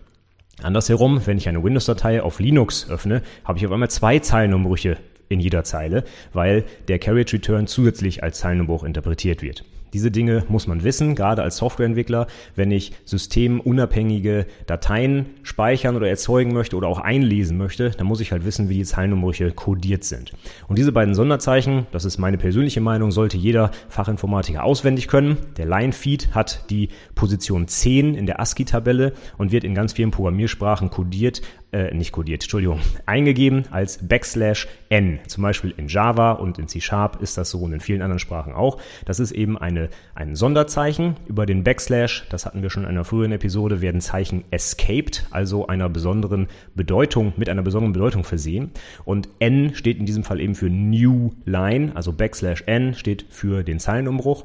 Andersherum, 0.62 1.26
wenn 1.26 1.36
ich 1.36 1.48
eine 1.48 1.62
Windows-Datei 1.62 2.22
auf 2.22 2.38
Linux 2.38 2.88
öffne, 2.88 3.22
habe 3.44 3.58
ich 3.58 3.66
auf 3.66 3.72
einmal 3.72 3.90
zwei 3.90 4.20
Zeilenumbrüche 4.20 4.98
in 5.28 5.40
jeder 5.40 5.64
Zeile, 5.64 6.04
weil 6.32 6.64
der 6.88 6.98
Carriage 6.98 7.34
Return 7.34 7.66
zusätzlich 7.66 8.22
als 8.22 8.38
Zeilenumbruch 8.38 8.84
interpretiert 8.84 9.43
wird. 9.43 9.64
Diese 9.94 10.10
Dinge 10.10 10.44
muss 10.48 10.66
man 10.66 10.82
wissen, 10.82 11.14
gerade 11.14 11.44
als 11.44 11.58
Softwareentwickler, 11.58 12.26
wenn 12.56 12.72
ich 12.72 12.90
systemunabhängige 13.04 14.46
Dateien 14.66 15.26
speichern 15.44 15.94
oder 15.94 16.08
erzeugen 16.08 16.52
möchte 16.52 16.74
oder 16.74 16.88
auch 16.88 16.98
einlesen 16.98 17.56
möchte, 17.56 17.90
dann 17.90 18.08
muss 18.08 18.19
ich 18.19 18.32
halt 18.32 18.44
wissen, 18.44 18.69
wie 18.69 18.74
die 18.74 18.84
Zeilenumbrüche 18.84 19.52
kodiert 19.52 20.02
sind. 20.02 20.32
Und 20.66 20.78
diese 20.78 20.90
beiden 20.90 21.14
Sonderzeichen, 21.14 21.86
das 21.93 22.04
ist 22.04 22.19
meine 22.19 22.38
persönliche 22.38 22.81
Meinung, 22.81 23.12
sollte 23.12 23.36
jeder 23.36 23.70
Fachinformatiker 23.88 24.64
auswendig 24.64 25.06
können. 25.06 25.36
Der 25.58 25.66
Line-Feed 25.66 26.34
hat 26.34 26.69
die 26.70 26.88
Position 27.14 27.69
10 27.69 28.16
in 28.16 28.26
der 28.26 28.40
ASCII-Tabelle 28.40 29.12
und 29.38 29.52
wird 29.52 29.62
in 29.62 29.76
ganz 29.76 29.93
vielen 29.93 30.10
Programmiersprachen 30.10 30.90
kodiert 30.90 31.40
äh, 31.74 31.93
nicht 31.93 32.12
kodiert, 32.12 32.43
Entschuldigung, 32.44 32.81
eingegeben 33.04 33.64
als 33.72 33.98
Backslash 34.06 34.69
n. 34.90 35.19
Zum 35.26 35.43
Beispiel 35.43 35.74
in 35.76 35.88
Java 35.88 36.32
und 36.32 36.58
in 36.58 36.69
C 36.69 36.81
Sharp 36.81 37.20
ist 37.20 37.36
das 37.36 37.50
so 37.50 37.58
und 37.58 37.72
in 37.72 37.81
vielen 37.81 38.00
anderen 38.00 38.20
Sprachen 38.20 38.52
auch. 38.52 38.81
Das 39.04 39.19
ist 39.19 39.32
eben 39.32 39.58
eine, 39.58 39.88
ein 40.14 40.36
Sonderzeichen. 40.36 41.16
Über 41.26 41.46
den 41.46 41.64
Backslash, 41.64 42.26
das 42.31 42.46
hatten 42.46 42.62
wir 42.62 42.70
schon 42.70 42.84
in 42.84 42.90
einer 42.90 43.04
früheren 43.04 43.32
Episode, 43.32 43.81
werden 43.81 44.00
Zeichen 44.00 44.44
escaped, 44.52 45.26
also 45.32 45.66
einer 45.66 45.88
besonderen 45.88 46.46
Bedeutung, 46.76 47.32
mit 47.36 47.48
einer 47.48 47.62
besonderen 47.62 47.93
Bedeutung 47.93 48.22
versehen. 48.22 48.70
Und 49.04 49.28
n 49.40 49.74
steht 49.74 49.98
in 49.98 50.06
diesem 50.06 50.22
Fall 50.22 50.40
eben 50.40 50.54
für 50.54 50.70
New 50.70 51.32
Line, 51.44 51.90
also 51.96 52.12
Backslash 52.12 52.62
n 52.66 52.94
steht 52.94 53.26
für 53.31 53.64
den 53.64 53.81
Zeilenumbruch. 53.81 54.44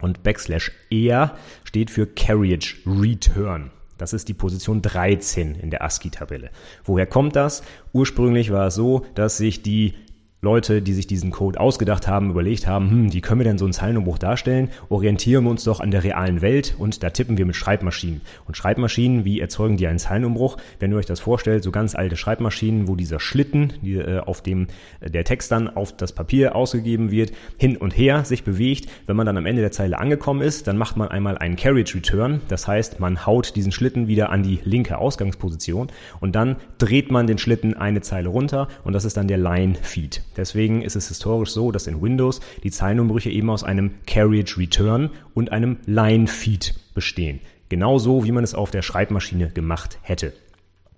Und 0.00 0.22
Backslash 0.22 0.72
R 0.90 1.36
steht 1.64 1.90
für 1.90 2.06
Carriage 2.06 2.76
Return. 2.86 3.70
Das 3.98 4.12
ist 4.12 4.28
die 4.28 4.34
Position 4.34 4.82
13 4.82 5.54
in 5.54 5.70
der 5.70 5.82
ASCII-Tabelle. 5.82 6.50
Woher 6.84 7.06
kommt 7.06 7.36
das? 7.36 7.62
Ursprünglich 7.92 8.52
war 8.52 8.68
es 8.68 8.74
so, 8.74 9.06
dass 9.14 9.38
sich 9.38 9.62
die 9.62 9.94
Leute, 10.42 10.82
die 10.82 10.92
sich 10.92 11.06
diesen 11.06 11.30
Code 11.30 11.58
ausgedacht 11.58 12.06
haben, 12.06 12.30
überlegt 12.30 12.66
haben, 12.66 12.90
hm, 12.90 13.12
wie 13.14 13.22
können 13.22 13.40
wir 13.40 13.44
denn 13.44 13.56
so 13.56 13.64
einen 13.64 13.72
Zeilenumbruch 13.72 14.18
darstellen? 14.18 14.68
Orientieren 14.90 15.44
wir 15.44 15.50
uns 15.50 15.64
doch 15.64 15.80
an 15.80 15.90
der 15.90 16.04
realen 16.04 16.42
Welt 16.42 16.74
und 16.78 17.02
da 17.02 17.08
tippen 17.08 17.38
wir 17.38 17.46
mit 17.46 17.56
Schreibmaschinen. 17.56 18.20
Und 18.44 18.54
Schreibmaschinen, 18.54 19.24
wie 19.24 19.40
erzeugen 19.40 19.78
die 19.78 19.86
einen 19.86 19.98
Zeilenumbruch? 19.98 20.58
Wenn 20.78 20.92
ihr 20.92 20.98
euch 20.98 21.06
das 21.06 21.20
vorstellt, 21.20 21.64
so 21.64 21.70
ganz 21.70 21.94
alte 21.94 22.16
Schreibmaschinen, 22.16 22.86
wo 22.86 22.96
dieser 22.96 23.18
Schlitten, 23.18 23.72
die, 23.80 23.94
äh, 23.94 24.18
auf 24.18 24.42
dem 24.42 24.66
äh, 25.00 25.10
der 25.10 25.24
Text 25.24 25.50
dann 25.52 25.74
auf 25.74 25.96
das 25.96 26.12
Papier 26.12 26.54
ausgegeben 26.54 27.10
wird, 27.10 27.32
hin 27.56 27.78
und 27.78 27.96
her 27.96 28.26
sich 28.26 28.44
bewegt. 28.44 28.90
Wenn 29.06 29.16
man 29.16 29.24
dann 29.24 29.38
am 29.38 29.46
Ende 29.46 29.62
der 29.62 29.72
Zeile 29.72 29.98
angekommen 29.98 30.42
ist, 30.42 30.66
dann 30.66 30.76
macht 30.76 30.98
man 30.98 31.08
einmal 31.08 31.38
einen 31.38 31.56
Carriage 31.56 31.94
Return. 31.94 32.42
Das 32.48 32.68
heißt, 32.68 33.00
man 33.00 33.24
haut 33.24 33.56
diesen 33.56 33.72
Schlitten 33.72 34.06
wieder 34.06 34.30
an 34.30 34.42
die 34.42 34.60
linke 34.64 34.98
Ausgangsposition 34.98 35.88
und 36.20 36.36
dann 36.36 36.56
dreht 36.76 37.10
man 37.10 37.26
den 37.26 37.38
Schlitten 37.38 37.72
eine 37.72 38.02
Zeile 38.02 38.28
runter 38.28 38.68
und 38.84 38.92
das 38.92 39.06
ist 39.06 39.16
dann 39.16 39.28
der 39.28 39.38
Line 39.38 39.76
Feed. 39.80 40.22
Deswegen 40.36 40.82
ist 40.82 40.96
es 40.96 41.08
historisch 41.08 41.50
so, 41.50 41.72
dass 41.72 41.86
in 41.86 42.02
Windows 42.02 42.40
die 42.62 42.70
Zeilenumbrüche 42.70 43.30
eben 43.30 43.50
aus 43.50 43.64
einem 43.64 43.92
Carriage 44.06 44.58
Return 44.58 45.10
und 45.34 45.52
einem 45.52 45.78
Line 45.86 46.26
Feed 46.26 46.74
bestehen. 46.94 47.40
Genauso 47.68 48.24
wie 48.24 48.32
man 48.32 48.44
es 48.44 48.54
auf 48.54 48.70
der 48.70 48.82
Schreibmaschine 48.82 49.50
gemacht 49.50 49.98
hätte. 50.02 50.32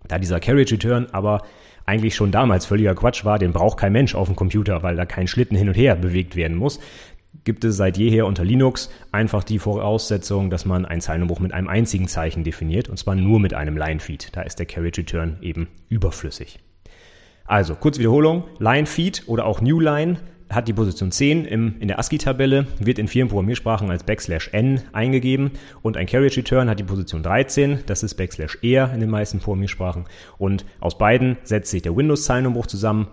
Da 0.07 0.19
dieser 0.19 0.41
Carriage 0.41 0.75
Return 0.75 1.07
aber 1.13 1.43
eigentlich 1.87 2.15
schon 2.15 2.31
damals 2.31 2.67
völliger 2.67 2.95
Quatsch 2.95 3.25
war, 3.25 3.39
den 3.39 3.53
braucht 3.53 3.79
kein 3.79 3.93
Mensch 3.93 4.15
auf 4.15 4.29
dem 4.29 4.37
Computer, 4.37 4.83
weil 4.83 4.97
da 4.97 5.07
kein 5.07 5.27
Schlitten 5.27 5.57
hin 5.57 5.69
und 5.69 5.75
her 5.75 5.97
bewegt 5.97 6.37
werden 6.37 6.57
muss, 6.57 6.81
gibt 7.45 7.65
es 7.65 7.77
seit 7.77 7.97
jeher 7.97 8.27
unter 8.27 8.45
Linux 8.45 8.91
einfach 9.11 9.43
die 9.43 9.59
Voraussetzung, 9.59 10.51
dass 10.51 10.67
man 10.67 10.85
einen 10.85 11.01
Zeilenumbruch 11.01 11.41
mit 11.41 11.55
einem 11.55 11.69
einzigen 11.69 12.09
Zeichen 12.09 12.45
definiert, 12.45 12.91
und 12.91 12.99
zwar 12.99 13.15
nur 13.15 13.41
mit 13.41 13.55
einem 13.55 13.77
Line-Feed. 13.77 14.37
Da 14.37 14.43
ist 14.43 14.59
der 14.59 14.67
Carriage 14.67 15.01
Return 15.01 15.39
eben 15.41 15.69
überflüssig. 15.89 16.59
Also, 17.49 17.75
kurz 17.75 17.99
Wiederholung, 17.99 18.45
Line-Feed 18.59 19.23
oder 19.27 19.47
auch 19.47 19.63
New 19.63 19.81
Line 19.81 20.19
hat 20.51 20.69
die 20.69 20.75
Position 20.75 21.11
10 21.11 21.47
im, 21.47 21.77
in 21.81 21.89
der 21.89 21.99
ASCII-Tabelle, 21.99 22.67
wird 22.79 22.99
in 22.99 23.09
vielen 23.09 23.29
Programmiersprachen 23.29 23.91
als 23.91 24.05
Backslash 24.05 24.51
n 24.53 24.83
eingegeben 24.93 25.53
und 25.81 25.97
ein 25.97 26.07
Carriage 26.07 26.37
Return 26.37 26.69
hat 26.69 26.79
die 26.79 26.85
Position 26.85 27.23
13, 27.23 27.81
das 27.87 28.03
ist 28.03 28.17
Backslash 28.17 28.59
r 28.63 28.93
in 28.93 29.01
den 29.01 29.09
meisten 29.09 29.41
Programmiersprachen 29.41 30.05
und 30.37 30.67
aus 30.81 30.99
beiden 30.99 31.39
setzt 31.43 31.71
sich 31.71 31.81
der 31.81 31.97
Windows-Zeilenumbruch 31.97 32.67
zusammen, 32.67 33.09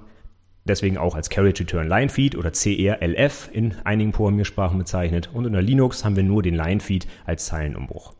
deswegen 0.65 0.97
auch 0.97 1.15
als 1.15 1.29
Carriage 1.29 1.61
Return 1.61 1.87
Line 1.87 2.09
Feed 2.09 2.35
oder 2.35 2.51
CRLF 2.51 3.49
in 3.53 3.75
einigen 3.85 4.11
Programmiersprachen 4.11 4.77
bezeichnet 4.77 5.29
und 5.33 5.45
unter 5.45 5.61
Linux 5.61 6.03
haben 6.03 6.17
wir 6.17 6.23
nur 6.23 6.43
den 6.43 6.55
Line 6.55 6.81
Feed 6.81 7.07
als 7.25 7.45
Zeilenumbruch. 7.45 8.13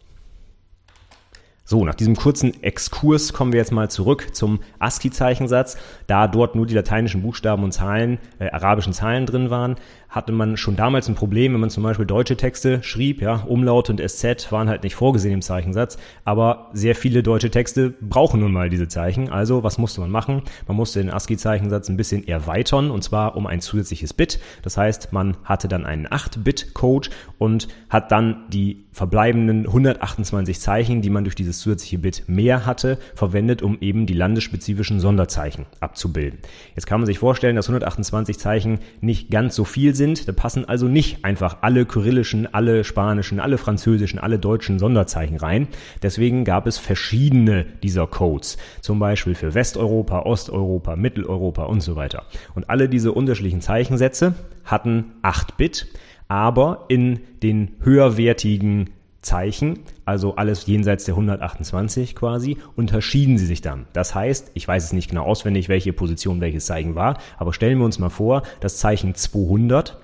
So, 1.68 1.84
nach 1.84 1.96
diesem 1.96 2.16
kurzen 2.16 2.62
Exkurs 2.62 3.34
kommen 3.34 3.52
wir 3.52 3.60
jetzt 3.60 3.72
mal 3.72 3.90
zurück 3.90 4.36
zum 4.36 4.60
ASCII-Zeichensatz. 4.78 5.78
Da 6.06 6.28
dort 6.28 6.54
nur 6.54 6.68
die 6.68 6.76
lateinischen 6.76 7.24
Buchstaben 7.24 7.64
und 7.64 7.72
Zahlen, 7.72 8.20
äh, 8.38 8.52
arabischen 8.52 8.94
Zahlen 8.94 9.26
drin 9.26 9.50
waren, 9.50 9.76
hatte 10.10 10.32
man 10.32 10.58
schon 10.58 10.76
damals 10.76 11.10
ein 11.10 11.16
Problem, 11.16 11.54
wenn 11.54 11.60
man 11.60 11.70
zum 11.70 11.84
Beispiel 11.84 12.06
deutsche 12.06 12.38
Texte 12.38 12.82
schrieb, 12.84 13.22
ja, 13.22 13.44
Umlaut 13.48 13.90
und 13.90 14.02
SZ 14.02 14.52
waren 14.52 14.70
halt 14.70 14.84
nicht 14.84 14.96
vorgesehen 14.96 15.34
im 15.34 15.42
Zeichensatz, 15.42 15.98
aber 16.24 16.70
sehr 16.74 16.96
viele 16.96 17.24
deutsche 17.24 17.52
Texte 17.52 17.94
brauchen 18.02 18.40
nun 18.40 18.54
mal 18.54 18.70
diese 18.70 18.88
Zeichen. 18.88 19.30
Also, 19.30 19.64
was 19.64 19.78
musste 19.78 20.02
man 20.02 20.12
machen? 20.12 20.44
Man 20.68 20.78
musste 20.78 21.00
den 21.00 21.12
ASCII-Zeichensatz 21.12 21.90
ein 21.90 21.98
bisschen 21.98 22.28
erweitern 22.28 22.92
und 22.92 23.04
zwar 23.04 23.36
um 23.36 23.48
ein 23.48 23.62
zusätzliches 23.62 24.14
Bit. 24.14 24.40
Das 24.62 24.78
heißt, 24.78 25.12
man 25.12 25.38
hatte 25.44 25.68
dann 25.68 25.86
einen 25.86 26.08
8-Bit-Code 26.08 27.10
und 27.38 27.68
hat 27.90 28.12
dann 28.12 28.46
die 28.50 28.86
verbleibenden 28.92 29.66
128 29.68 30.60
Zeichen, 30.60 31.02
die 31.02 31.10
man 31.10 31.26
durch 31.26 31.36
dieses 31.36 31.60
zusätzliche 31.60 31.98
Bit 31.98 32.24
mehr 32.28 32.66
hatte, 32.66 32.98
verwendet, 33.14 33.62
um 33.62 33.78
eben 33.82 34.06
die 34.06 34.14
landesspezifischen 34.14 35.02
Sonderzeichen 35.02 35.66
abzubilden. 35.82 36.40
Jetzt 36.76 36.88
kann 36.88 37.02
man 37.02 37.06
sich 37.06 37.20
vorstellen, 37.20 37.58
dass 37.58 37.68
128 37.68 38.40
Zeichen 38.40 38.80
nicht 39.02 39.30
ganz 39.30 39.56
so 39.56 39.66
viel 39.66 39.94
sind 39.94 40.05
sind. 40.06 40.28
Da 40.28 40.32
passen 40.32 40.66
also 40.66 40.88
nicht 40.88 41.26
einfach 41.26 41.58
alle 41.62 41.86
kyrillischen, 41.86 42.54
alle 42.54 42.84
spanischen, 42.84 43.40
alle 43.40 43.58
französischen, 43.58 44.20
alle 44.20 44.38
deutschen 44.38 44.78
Sonderzeichen 44.80 45.38
rein. 45.38 45.68
Deswegen 46.04 46.46
gab 46.46 46.68
es 46.68 46.78
verschiedene 46.78 47.66
dieser 47.84 48.08
Codes. 48.08 48.58
Zum 48.82 49.00
Beispiel 49.00 49.36
für 49.36 49.54
Westeuropa, 49.54 50.20
Osteuropa, 50.20 50.96
Mitteleuropa 50.96 51.64
und 51.64 51.82
so 51.82 51.96
weiter. 51.96 52.24
Und 52.54 52.70
alle 52.70 52.88
diese 52.88 53.12
unterschiedlichen 53.12 53.62
Zeichensätze 53.62 54.36
hatten 54.64 55.14
8 55.24 55.58
Bit, 55.58 55.88
aber 56.28 56.86
in 56.88 57.20
den 57.44 57.76
höherwertigen 57.82 58.90
Zeichen, 59.26 59.80
also 60.06 60.36
alles 60.36 60.66
jenseits 60.66 61.04
der 61.04 61.16
128 61.16 62.16
quasi, 62.16 62.58
unterschieden 62.76 63.38
sie 63.38 63.46
sich 63.46 63.62
dann. 63.62 63.88
Das 63.92 64.16
heißt, 64.16 64.52
ich 64.54 64.68
weiß 64.68 64.84
es 64.84 64.94
nicht 64.94 65.10
genau 65.10 65.24
auswendig, 65.24 65.68
welche 65.68 65.94
Position 65.94 66.42
welches 66.42 66.66
Zeichen 66.66 66.96
war, 66.96 67.18
aber 67.38 67.52
stellen 67.52 67.80
wir 67.80 67.86
uns 67.86 68.00
mal 68.00 68.10
vor, 68.10 68.44
das 68.62 68.78
Zeichen 68.78 69.16
200 69.16 69.98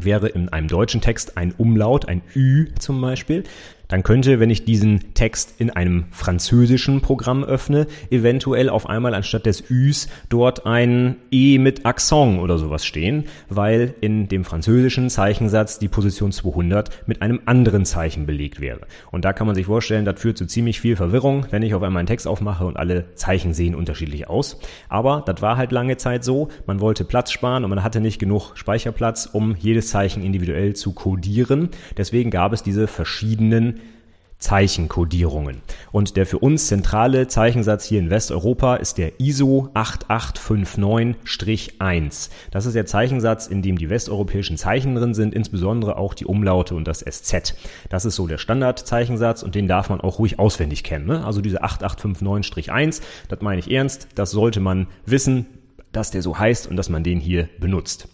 wäre 0.00 0.28
in 0.28 0.50
einem 0.50 0.68
deutschen 0.68 1.00
Text 1.00 1.36
ein 1.38 1.52
Umlaut, 1.56 2.06
ein 2.06 2.22
Ü 2.34 2.68
zum 2.78 3.00
Beispiel 3.00 3.44
dann 3.88 4.02
könnte, 4.02 4.40
wenn 4.40 4.50
ich 4.50 4.64
diesen 4.64 5.14
Text 5.14 5.54
in 5.58 5.70
einem 5.70 6.06
französischen 6.10 7.00
Programm 7.00 7.44
öffne, 7.44 7.86
eventuell 8.10 8.68
auf 8.68 8.88
einmal 8.88 9.14
anstatt 9.14 9.46
des 9.46 9.70
Üs 9.70 10.08
dort 10.28 10.66
ein 10.66 11.16
E 11.30 11.58
mit 11.58 11.86
Accent 11.86 12.40
oder 12.40 12.58
sowas 12.58 12.84
stehen, 12.84 13.24
weil 13.48 13.94
in 14.00 14.28
dem 14.28 14.44
französischen 14.44 15.10
Zeichensatz 15.10 15.78
die 15.78 15.88
Position 15.88 16.32
200 16.32 17.06
mit 17.06 17.22
einem 17.22 17.40
anderen 17.46 17.84
Zeichen 17.84 18.26
belegt 18.26 18.60
wäre. 18.60 18.80
Und 19.10 19.24
da 19.24 19.32
kann 19.32 19.46
man 19.46 19.54
sich 19.54 19.66
vorstellen, 19.66 20.04
das 20.04 20.20
führt 20.20 20.38
zu 20.38 20.46
ziemlich 20.46 20.80
viel 20.80 20.96
Verwirrung, 20.96 21.46
wenn 21.50 21.62
ich 21.62 21.74
auf 21.74 21.82
einmal 21.82 22.00
einen 22.00 22.08
Text 22.08 22.26
aufmache 22.26 22.66
und 22.66 22.76
alle 22.76 23.14
Zeichen 23.14 23.54
sehen 23.54 23.74
unterschiedlich 23.74 24.28
aus. 24.28 24.60
Aber 24.88 25.22
das 25.26 25.42
war 25.42 25.56
halt 25.56 25.72
lange 25.72 25.96
Zeit 25.96 26.24
so. 26.24 26.48
Man 26.66 26.80
wollte 26.80 27.04
Platz 27.04 27.30
sparen 27.30 27.64
und 27.64 27.70
man 27.70 27.82
hatte 27.82 28.00
nicht 28.00 28.18
genug 28.18 28.52
Speicherplatz, 28.54 29.28
um 29.32 29.54
jedes 29.56 29.88
Zeichen 29.88 30.22
individuell 30.22 30.74
zu 30.74 30.92
codieren. 30.92 31.70
Deswegen 31.96 32.30
gab 32.30 32.52
es 32.52 32.62
diese 32.62 32.86
verschiedenen 32.86 33.75
Zeichenkodierungen. 34.38 35.62
Und 35.92 36.16
der 36.16 36.26
für 36.26 36.38
uns 36.38 36.66
zentrale 36.66 37.26
Zeichensatz 37.26 37.84
hier 37.84 37.98
in 37.98 38.10
Westeuropa 38.10 38.76
ist 38.76 38.98
der 38.98 39.18
ISO 39.18 39.70
8859-1. 39.74 42.28
Das 42.50 42.66
ist 42.66 42.74
der 42.74 42.84
Zeichensatz, 42.86 43.46
in 43.46 43.62
dem 43.62 43.78
die 43.78 43.88
westeuropäischen 43.88 44.58
Zeichen 44.58 44.94
drin 44.94 45.14
sind, 45.14 45.34
insbesondere 45.34 45.96
auch 45.96 46.14
die 46.14 46.26
Umlaute 46.26 46.74
und 46.74 46.86
das 46.86 47.00
SZ. 47.00 47.54
Das 47.88 48.04
ist 48.04 48.16
so 48.16 48.26
der 48.26 48.36
Standardzeichensatz 48.38 49.42
und 49.42 49.54
den 49.54 49.68
darf 49.68 49.88
man 49.88 50.00
auch 50.00 50.18
ruhig 50.18 50.38
auswendig 50.38 50.84
kennen. 50.84 51.06
Ne? 51.06 51.24
Also 51.24 51.40
diese 51.40 51.64
8859-1, 51.64 53.00
das 53.28 53.40
meine 53.40 53.60
ich 53.60 53.70
ernst, 53.70 54.08
das 54.14 54.32
sollte 54.32 54.60
man 54.60 54.86
wissen, 55.06 55.46
dass 55.92 56.10
der 56.10 56.20
so 56.22 56.38
heißt 56.38 56.66
und 56.66 56.76
dass 56.76 56.90
man 56.90 57.02
den 57.02 57.20
hier 57.20 57.48
benutzt. 57.58 58.08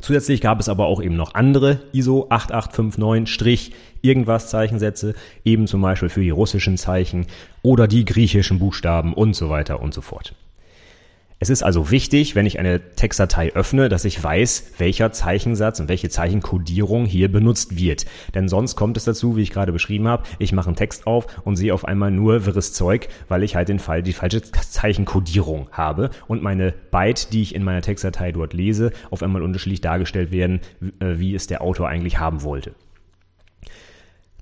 Zusätzlich 0.00 0.40
gab 0.40 0.60
es 0.60 0.68
aber 0.68 0.86
auch 0.86 1.02
eben 1.02 1.16
noch 1.16 1.34
andere 1.34 1.80
ISO 1.92 2.28
8859- 2.30 3.72
irgendwas 4.02 4.48
Zeichensätze, 4.50 5.14
eben 5.44 5.66
zum 5.66 5.82
Beispiel 5.82 6.08
für 6.08 6.22
die 6.22 6.30
russischen 6.30 6.76
Zeichen 6.76 7.26
oder 7.62 7.86
die 7.86 8.04
griechischen 8.04 8.58
Buchstaben 8.58 9.12
und 9.12 9.34
so 9.34 9.50
weiter 9.50 9.80
und 9.80 9.94
so 9.94 10.00
fort. 10.00 10.34
Es 11.42 11.48
ist 11.48 11.62
also 11.62 11.90
wichtig, 11.90 12.34
wenn 12.34 12.44
ich 12.44 12.58
eine 12.58 12.80
Textdatei 12.96 13.54
öffne, 13.54 13.88
dass 13.88 14.04
ich 14.04 14.22
weiß, 14.22 14.72
welcher 14.76 15.10
Zeichensatz 15.10 15.80
und 15.80 15.88
welche 15.88 16.10
Zeichenkodierung 16.10 17.06
hier 17.06 17.32
benutzt 17.32 17.78
wird. 17.78 18.04
Denn 18.34 18.46
sonst 18.46 18.76
kommt 18.76 18.98
es 18.98 19.04
dazu, 19.04 19.38
wie 19.38 19.42
ich 19.42 19.50
gerade 19.50 19.72
beschrieben 19.72 20.06
habe, 20.06 20.24
ich 20.38 20.52
mache 20.52 20.66
einen 20.66 20.76
Text 20.76 21.06
auf 21.06 21.26
und 21.44 21.56
sehe 21.56 21.72
auf 21.72 21.86
einmal 21.86 22.10
nur 22.10 22.44
wirres 22.44 22.74
Zeug, 22.74 23.08
weil 23.28 23.42
ich 23.42 23.56
halt 23.56 23.70
den 23.70 23.78
Fall 23.78 24.02
die 24.02 24.12
falsche 24.12 24.42
Zeichenkodierung 24.42 25.68
habe 25.72 26.10
und 26.28 26.42
meine 26.42 26.74
Byte, 26.90 27.32
die 27.32 27.40
ich 27.40 27.54
in 27.54 27.64
meiner 27.64 27.80
Textdatei 27.80 28.32
dort 28.32 28.52
lese, 28.52 28.92
auf 29.08 29.22
einmal 29.22 29.42
unterschiedlich 29.42 29.80
dargestellt 29.80 30.32
werden, 30.32 30.60
wie 31.00 31.34
es 31.34 31.46
der 31.46 31.62
Autor 31.62 31.88
eigentlich 31.88 32.18
haben 32.18 32.42
wollte. 32.42 32.74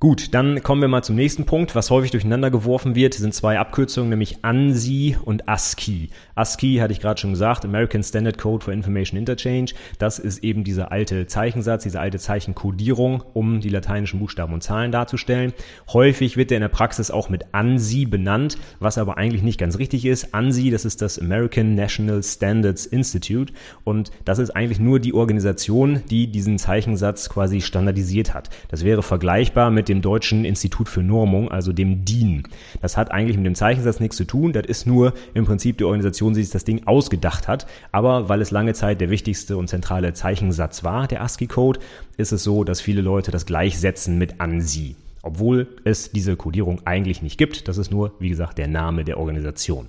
Gut, 0.00 0.33
dann 0.33 0.62
kommen 0.62 0.81
wir 0.81 0.87
mal 0.87 1.02
zum 1.02 1.17
nächsten 1.17 1.45
Punkt. 1.45 1.75
Was 1.75 1.90
häufig 1.90 2.12
durcheinander 2.12 2.52
geworfen 2.52 2.95
wird, 2.95 3.14
sind 3.14 3.35
zwei 3.35 3.59
Abkürzungen, 3.59 4.11
nämlich 4.11 4.45
ANSI 4.45 5.17
und 5.25 5.49
ASCII. 5.49 6.11
ASCII 6.37 6.76
hatte 6.76 6.93
ich 6.93 7.00
gerade 7.00 7.21
schon 7.21 7.33
gesagt, 7.33 7.64
American 7.64 8.05
Standard 8.05 8.38
Code 8.38 8.64
for 8.64 8.73
Information 8.73 9.19
Interchange. 9.19 9.73
Das 9.99 10.21
ist 10.21 10.45
eben 10.45 10.62
dieser 10.62 10.93
alte 10.93 11.26
Zeichensatz, 11.26 11.83
diese 11.83 11.99
alte 11.99 12.21
Zeichenkodierung, 12.21 13.25
um 13.33 13.61
die 13.61 13.71
lateinischen 13.71 14.21
Buchstaben 14.21 14.52
und 14.55 14.62
Zahlen 14.62 14.93
darzustellen. 14.93 15.52
Häufig 15.93 16.37
wird 16.37 16.50
der 16.50 16.59
in 16.59 16.62
der 16.62 16.69
Praxis 16.69 17.11
auch 17.11 17.28
mit 17.28 17.47
ANSI 17.50 18.07
benannt, 18.07 18.57
was 18.78 18.99
aber 18.99 19.19
eigentlich 19.19 19.43
nicht 19.43 19.59
ganz 19.59 19.78
richtig 19.78 20.05
ist. 20.05 20.33
ANSI, 20.33 20.71
das 20.71 20.85
ist 20.85 21.02
das 21.02 21.19
American 21.19 21.75
National 21.75 22.23
Standards 22.23 22.87
Institute 22.87 23.52
und 23.83 24.12
das 24.25 24.38
ist 24.38 24.50
eigentlich 24.50 24.78
nur 24.78 25.00
die 25.00 25.12
Organisation, 25.12 26.05
die 26.09 26.28
diesen 26.28 26.59
Zeichensatz 26.59 27.28
quasi 27.28 27.61
standardisiert 27.61 28.33
hat. 28.33 28.49
Das 28.69 28.85
wäre 28.85 29.02
vergleichbar 29.02 29.73
mit 29.73 29.88
dem 29.88 30.02
Deutschen 30.02 30.45
Institut 30.45 30.88
für 30.88 31.02
Normung, 31.02 31.50
also 31.50 31.73
dem 31.73 32.04
DIN. 32.04 32.45
Das 32.80 32.97
hat 32.97 33.11
eigentlich 33.11 33.37
mit 33.37 33.47
dem 33.47 33.54
Zeichensatz 33.54 34.00
nichts 34.00 34.16
zu 34.16 34.25
tun. 34.25 34.52
Das 34.52 34.66
ist 34.66 34.87
nur 34.87 35.14
im 35.35 35.45
Prinzip 35.45 35.78
die 35.78 35.85
Organisation, 35.85 36.35
die 36.35 36.42
sich 36.42 36.52
das 36.52 36.64
Ding 36.64 36.87
ausgedacht 36.87 37.49
hat. 37.49 37.66
Aber 37.92 38.28
weil 38.28 38.40
es 38.40 38.50
lange 38.50 38.75
Zeit 38.75 39.00
der 39.00 39.11
wichtigste 39.11 39.57
und 39.57 39.68
zentrale 39.68 40.12
Zeichensatz 40.12 40.85
war, 40.85 41.09
der 41.09 41.23
ASCII-Code, 41.23 41.80
ist 42.16 42.33
es 42.33 42.45
so, 42.45 42.64
dass 42.64 42.80
viele 42.80 43.00
Leute 43.00 43.30
das 43.30 43.47
gleichsetzen 43.47 44.18
mit 44.18 44.40
ANSI. 44.40 44.97
Obwohl 45.23 45.68
es 45.85 46.12
diese 46.12 46.37
Codierung 46.37 46.80
eigentlich 46.85 47.23
nicht 47.23 47.38
gibt. 47.38 47.68
Das 47.68 47.78
ist 47.78 47.90
nur, 47.90 48.12
wie 48.18 48.28
gesagt, 48.28 48.59
der 48.59 48.68
Name 48.68 49.04
der 49.04 49.18
Organisation. 49.18 49.87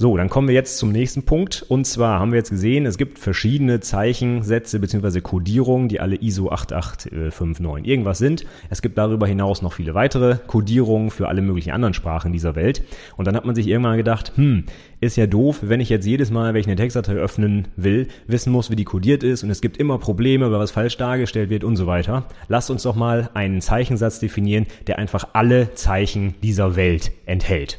So, 0.00 0.16
dann 0.16 0.30
kommen 0.30 0.48
wir 0.48 0.54
jetzt 0.54 0.78
zum 0.78 0.92
nächsten 0.92 1.24
Punkt. 1.24 1.62
Und 1.68 1.86
zwar 1.86 2.20
haben 2.20 2.32
wir 2.32 2.38
jetzt 2.38 2.48
gesehen, 2.48 2.86
es 2.86 2.96
gibt 2.96 3.18
verschiedene 3.18 3.80
Zeichensätze 3.80 4.78
bzw. 4.80 5.20
Codierungen, 5.20 5.90
die 5.90 6.00
alle 6.00 6.16
ISO 6.16 6.48
8859 6.48 7.86
irgendwas 7.86 8.16
sind. 8.16 8.46
Es 8.70 8.80
gibt 8.80 8.96
darüber 8.96 9.26
hinaus 9.26 9.60
noch 9.60 9.74
viele 9.74 9.92
weitere 9.92 10.38
Codierungen 10.46 11.10
für 11.10 11.28
alle 11.28 11.42
möglichen 11.42 11.72
anderen 11.72 11.92
Sprachen 11.92 12.32
dieser 12.32 12.54
Welt. 12.54 12.82
Und 13.18 13.26
dann 13.26 13.36
hat 13.36 13.44
man 13.44 13.54
sich 13.54 13.66
irgendwann 13.66 13.98
gedacht, 13.98 14.32
hm, 14.36 14.64
ist 15.02 15.16
ja 15.16 15.26
doof, 15.26 15.58
wenn 15.60 15.80
ich 15.80 15.90
jetzt 15.90 16.06
jedes 16.06 16.30
Mal, 16.30 16.54
wenn 16.54 16.62
ich 16.62 16.66
eine 16.66 16.76
Textdatei 16.76 17.16
öffnen 17.16 17.68
will, 17.76 18.08
wissen 18.26 18.54
muss, 18.54 18.70
wie 18.70 18.76
die 18.76 18.84
codiert 18.84 19.22
ist 19.22 19.42
und 19.42 19.50
es 19.50 19.60
gibt 19.60 19.76
immer 19.76 19.98
Probleme, 19.98 20.50
weil 20.50 20.60
was 20.60 20.70
falsch 20.70 20.96
dargestellt 20.96 21.50
wird 21.50 21.62
und 21.62 21.76
so 21.76 21.86
weiter. 21.86 22.24
Lasst 22.48 22.70
uns 22.70 22.84
doch 22.84 22.96
mal 22.96 23.28
einen 23.34 23.60
Zeichensatz 23.60 24.18
definieren, 24.18 24.64
der 24.86 24.98
einfach 24.98 25.28
alle 25.34 25.74
Zeichen 25.74 26.36
dieser 26.40 26.74
Welt 26.74 27.12
enthält. 27.26 27.78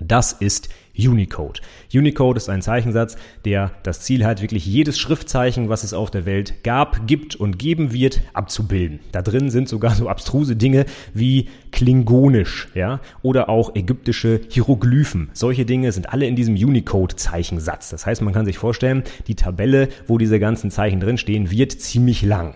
Das 0.00 0.32
ist 0.32 0.68
Unicode. 0.98 1.60
Unicode 1.94 2.36
ist 2.38 2.48
ein 2.48 2.62
Zeichensatz, 2.62 3.16
der 3.44 3.72
das 3.82 4.00
Ziel 4.00 4.24
hat, 4.24 4.42
wirklich 4.42 4.66
jedes 4.66 4.98
Schriftzeichen, 4.98 5.68
was 5.68 5.84
es 5.84 5.94
auf 5.94 6.10
der 6.10 6.26
Welt 6.26 6.62
gab, 6.64 7.06
gibt 7.06 7.36
und 7.36 7.58
geben 7.58 7.92
wird, 7.92 8.20
abzubilden. 8.32 9.00
Da 9.12 9.22
drin 9.22 9.50
sind 9.50 9.68
sogar 9.68 9.94
so 9.94 10.08
abstruse 10.08 10.56
Dinge 10.56 10.86
wie 11.14 11.48
Klingonisch, 11.72 12.68
ja, 12.74 13.00
oder 13.22 13.48
auch 13.48 13.74
ägyptische 13.74 14.40
Hieroglyphen. 14.48 15.30
Solche 15.32 15.64
Dinge 15.64 15.92
sind 15.92 16.12
alle 16.12 16.26
in 16.26 16.36
diesem 16.36 16.54
Unicode-Zeichensatz. 16.54 17.90
Das 17.90 18.06
heißt, 18.06 18.22
man 18.22 18.34
kann 18.34 18.46
sich 18.46 18.58
vorstellen, 18.58 19.04
die 19.28 19.36
Tabelle, 19.36 19.88
wo 20.06 20.18
diese 20.18 20.40
ganzen 20.40 20.70
Zeichen 20.70 21.00
drinstehen, 21.00 21.50
wird 21.50 21.72
ziemlich 21.72 22.22
lang. 22.22 22.54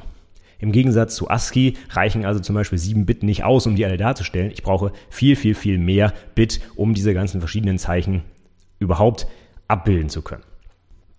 Im 0.58 0.72
Gegensatz 0.72 1.14
zu 1.14 1.28
ASCII 1.30 1.74
reichen 1.90 2.24
also 2.24 2.40
zum 2.40 2.54
Beispiel 2.54 2.78
7 2.78 3.06
Bit 3.06 3.22
nicht 3.22 3.44
aus, 3.44 3.66
um 3.66 3.76
die 3.76 3.84
alle 3.84 3.96
darzustellen. 3.96 4.50
Ich 4.50 4.62
brauche 4.62 4.92
viel, 5.10 5.36
viel, 5.36 5.54
viel 5.54 5.78
mehr 5.78 6.12
Bit, 6.34 6.60
um 6.76 6.94
diese 6.94 7.14
ganzen 7.14 7.40
verschiedenen 7.40 7.78
Zeichen 7.78 8.22
überhaupt 8.78 9.26
abbilden 9.68 10.08
zu 10.08 10.22
können. 10.22 10.42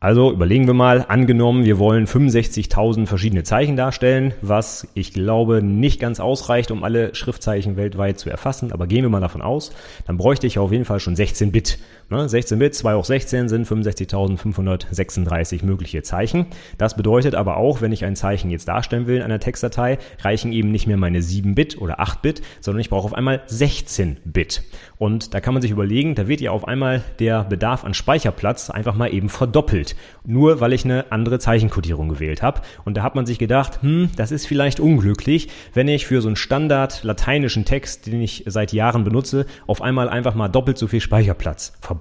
Also 0.05 0.31
überlegen 0.31 0.67
wir 0.67 0.75
mal, 0.75 1.05
angenommen, 1.07 1.65
wir 1.65 1.79
wollen 1.79 2.05
65.000 2.05 3.07
verschiedene 3.07 3.43
Zeichen 3.43 3.75
darstellen, 3.75 4.35
was 4.41 4.87
ich 4.93 5.13
glaube 5.13 5.63
nicht 5.63 5.99
ganz 5.99 6.19
ausreicht, 6.19 6.69
um 6.69 6.83
alle 6.83 7.15
Schriftzeichen 7.15 7.75
weltweit 7.75 8.19
zu 8.19 8.29
erfassen, 8.29 8.71
aber 8.71 8.85
gehen 8.85 9.03
wir 9.03 9.09
mal 9.09 9.21
davon 9.21 9.41
aus, 9.41 9.71
dann 10.05 10.17
bräuchte 10.17 10.45
ich 10.45 10.59
auf 10.59 10.71
jeden 10.71 10.85
Fall 10.85 10.99
schon 10.99 11.15
16 11.15 11.51
Bit. 11.51 11.79
16 12.09 12.59
Bit, 12.59 12.75
2 12.75 12.95
hoch 12.95 13.05
16 13.05 13.49
sind 13.49 13.67
65.536 13.67 15.65
mögliche 15.65 16.03
Zeichen. 16.03 16.45
Das 16.77 16.95
bedeutet 16.95 17.33
aber 17.33 17.57
auch, 17.57 17.81
wenn 17.81 17.91
ich 17.91 18.05
ein 18.05 18.15
Zeichen 18.15 18.51
jetzt 18.51 18.67
darstellen 18.67 19.07
will 19.07 19.17
in 19.17 19.23
einer 19.23 19.39
Textdatei, 19.39 19.97
reichen 20.21 20.53
eben 20.53 20.71
nicht 20.71 20.85
mehr 20.85 20.97
meine 20.97 21.23
7 21.23 21.55
Bit 21.55 21.81
oder 21.81 21.99
8 21.99 22.21
Bit, 22.21 22.41
sondern 22.61 22.81
ich 22.81 22.91
brauche 22.91 23.05
auf 23.05 23.15
einmal 23.15 23.41
16 23.47 24.17
Bit. 24.23 24.61
Und 24.97 25.33
da 25.33 25.41
kann 25.41 25.55
man 25.55 25.61
sich 25.61 25.71
überlegen, 25.71 26.13
da 26.13 26.27
wird 26.27 26.41
ja 26.41 26.51
auf 26.51 26.67
einmal 26.67 27.03
der 27.19 27.43
Bedarf 27.43 27.83
an 27.83 27.95
Speicherplatz 27.95 28.69
einfach 28.69 28.95
mal 28.95 29.11
eben 29.11 29.29
verdoppelt. 29.29 29.95
Nur 30.23 30.61
weil 30.61 30.73
ich 30.73 30.85
eine 30.85 31.11
andere 31.11 31.39
Zeichenkodierung 31.39 32.07
gewählt 32.07 32.43
habe. 32.43 32.61
Und 32.85 32.97
da 32.97 33.03
hat 33.03 33.15
man 33.15 33.25
sich 33.25 33.39
gedacht, 33.39 33.81
hm, 33.81 34.11
das 34.15 34.31
ist 34.31 34.45
vielleicht 34.45 34.79
unglücklich, 34.79 35.49
wenn 35.73 35.87
ich 35.87 36.05
für 36.05 36.21
so 36.21 36.27
einen 36.27 36.35
Standard 36.35 37.03
lateinischen 37.03 37.65
Text, 37.65 38.05
den 38.05 38.21
ich 38.21 38.43
seit 38.45 38.73
Jahren 38.73 39.03
benutze, 39.03 39.47
auf 39.65 39.81
einmal 39.81 40.07
einfach 40.07 40.35
mal 40.35 40.49
doppelt 40.49 40.77
so 40.77 40.87
viel 40.87 41.01
Speicherplatz 41.01 41.73
verbrauche. 41.81 41.94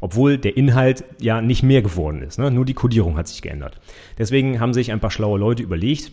Obwohl 0.00 0.38
der 0.38 0.56
Inhalt 0.56 1.04
ja 1.20 1.40
nicht 1.40 1.62
mehr 1.62 1.82
geworden 1.82 2.22
ist. 2.22 2.38
Ne? 2.38 2.50
Nur 2.50 2.64
die 2.64 2.74
Kodierung 2.74 3.16
hat 3.16 3.28
sich 3.28 3.42
geändert. 3.42 3.80
Deswegen 4.18 4.60
haben 4.60 4.74
sich 4.74 4.92
ein 4.92 5.00
paar 5.00 5.10
schlaue 5.10 5.38
Leute 5.38 5.62
überlegt, 5.62 6.12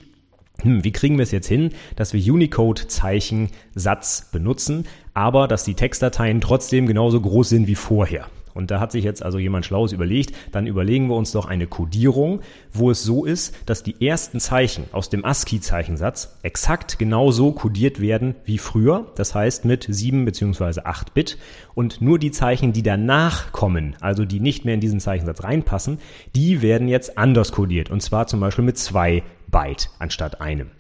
hm, 0.62 0.84
wie 0.84 0.92
kriegen 0.92 1.18
wir 1.18 1.24
es 1.24 1.32
jetzt 1.32 1.48
hin, 1.48 1.72
dass 1.96 2.14
wir 2.14 2.34
Unicode-Zeichensatz 2.34 4.30
benutzen, 4.32 4.86
aber 5.14 5.48
dass 5.48 5.64
die 5.64 5.74
Textdateien 5.74 6.42
trotzdem 6.42 6.88
genauso 6.88 7.20
groß 7.22 7.50
sind 7.50 7.68
wie 7.68 7.76
vorher? 7.76 8.28
Und 8.54 8.72
da 8.72 8.80
hat 8.80 8.92
sich 8.92 9.04
jetzt 9.04 9.24
also 9.24 9.38
jemand 9.38 9.66
Schlaues 9.66 9.92
überlegt, 9.92 10.36
dann 10.52 10.68
überlegen 10.68 11.08
wir 11.08 11.16
uns 11.16 11.32
doch 11.32 11.46
eine 11.46 11.68
Codierung, 11.68 12.42
wo 12.74 12.92
es 12.92 13.04
so 13.04 13.26
ist, 13.26 13.56
dass 13.66 13.84
die 13.84 14.06
ersten 14.06 14.40
Zeichen 14.40 14.86
aus 14.92 15.10
dem 15.10 15.26
ASCII-Zeichensatz 15.26 16.38
exakt 16.44 17.00
genauso 17.00 17.52
codiert 17.52 18.00
werden 18.02 18.36
wie 18.46 18.58
früher, 18.58 19.12
das 19.16 19.36
heißt 19.36 19.66
mit 19.66 19.86
7 19.90 20.26
bzw. 20.26 20.82
8 20.84 21.14
Bit 21.14 21.38
und 21.74 22.02
nur 22.02 22.20
die 22.20 22.32
Zeichen, 22.32 22.74
die 22.74 22.84
danach 22.84 23.52
kommen, 23.52 23.96
also 24.00 24.26
die 24.26 24.40
nicht 24.40 24.66
mehr 24.66 24.74
in 24.74 24.82
diesen 24.82 25.00
Zeichensatz 25.00 25.44
reinpassen, 25.44 26.00
die 26.36 26.62
werden 26.62 26.88
jetzt 26.88 27.18
anders 27.18 27.52
codiert 27.52 27.90
und 27.90 28.02
zwar 28.02 28.28
zum 28.28 28.40
Beispiel 28.40 28.66
mit 28.66 28.78
2 28.78 29.24
Byte 29.48 29.90
anstatt 30.00 30.42
einem. 30.42 30.72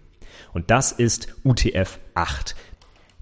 Und 0.54 0.70
das 0.70 0.92
ist 0.92 1.34
UTF-8. 1.46 2.56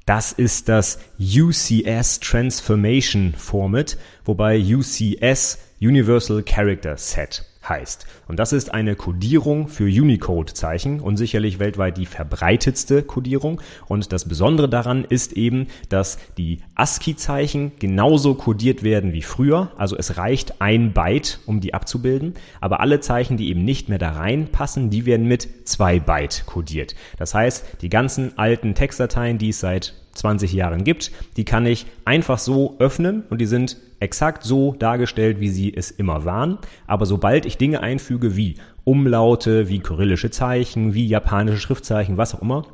Das 0.09 0.31
ist 0.31 0.69
das 0.69 0.97
UCS 1.19 2.19
Transformation 2.19 3.35
Format, 3.37 3.95
wobei 4.25 4.57
UCS 4.59 5.59
Universal 5.79 6.41
Character 6.41 6.97
Set 6.97 7.45
heißt. 7.69 8.05
Und 8.27 8.39
das 8.39 8.51
ist 8.51 8.73
eine 8.73 8.95
Codierung 8.95 9.67
für 9.67 9.85
Unicode-Zeichen 9.85 10.99
und 10.99 11.17
sicherlich 11.17 11.59
weltweit 11.59 11.97
die 11.97 12.05
verbreitetste 12.05 13.03
Codierung. 13.03 13.61
Und 13.87 14.11
das 14.11 14.27
Besondere 14.27 14.67
daran 14.67 15.05
ist 15.05 15.33
eben, 15.33 15.67
dass 15.87 16.17
die 16.37 16.59
ASCII-Zeichen 16.75 17.73
genauso 17.79 18.33
codiert 18.33 18.83
werden 18.83 19.13
wie 19.13 19.21
früher. 19.21 19.71
Also 19.77 19.95
es 19.95 20.17
reicht 20.17 20.61
ein 20.61 20.93
Byte, 20.93 21.39
um 21.45 21.59
die 21.61 21.73
abzubilden. 21.73 22.33
Aber 22.59 22.79
alle 22.79 22.99
Zeichen, 22.99 23.37
die 23.37 23.49
eben 23.49 23.63
nicht 23.63 23.89
mehr 23.89 23.99
da 23.99 24.11
reinpassen, 24.11 24.89
die 24.89 25.05
werden 25.05 25.27
mit 25.27 25.67
zwei 25.67 25.99
Byte 25.99 26.43
codiert. 26.45 26.95
Das 27.17 27.33
heißt, 27.33 27.81
die 27.81 27.89
ganzen 27.89 28.37
alten 28.37 28.73
Textdateien, 28.75 29.37
die 29.37 29.49
es 29.49 29.59
seit 29.59 29.93
20 30.13 30.53
Jahren 30.53 30.83
gibt, 30.83 31.11
die 31.37 31.45
kann 31.45 31.65
ich 31.65 31.85
einfach 32.05 32.39
so 32.39 32.75
öffnen 32.79 33.23
und 33.29 33.39
die 33.39 33.45
sind 33.45 33.77
exakt 33.99 34.43
so 34.43 34.73
dargestellt, 34.73 35.39
wie 35.39 35.49
sie 35.49 35.73
es 35.75 35.91
immer 35.91 36.25
waren. 36.25 36.57
Aber 36.87 37.05
sobald 37.05 37.45
ich 37.45 37.57
Dinge 37.57 37.81
einfüge 37.81 38.35
wie 38.35 38.55
Umlaute, 38.83 39.69
wie 39.69 39.79
kyrillische 39.79 40.31
Zeichen, 40.31 40.93
wie 40.93 41.07
japanische 41.07 41.59
Schriftzeichen, 41.59 42.17
was 42.17 42.33
auch 42.33 42.41
immer, 42.41 42.65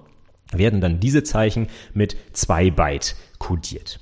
werden 0.52 0.82
dann 0.82 1.00
diese 1.00 1.24
Zeichen 1.24 1.68
mit 1.94 2.16
2 2.34 2.72
Byte 2.72 3.16
codiert. 3.40 4.00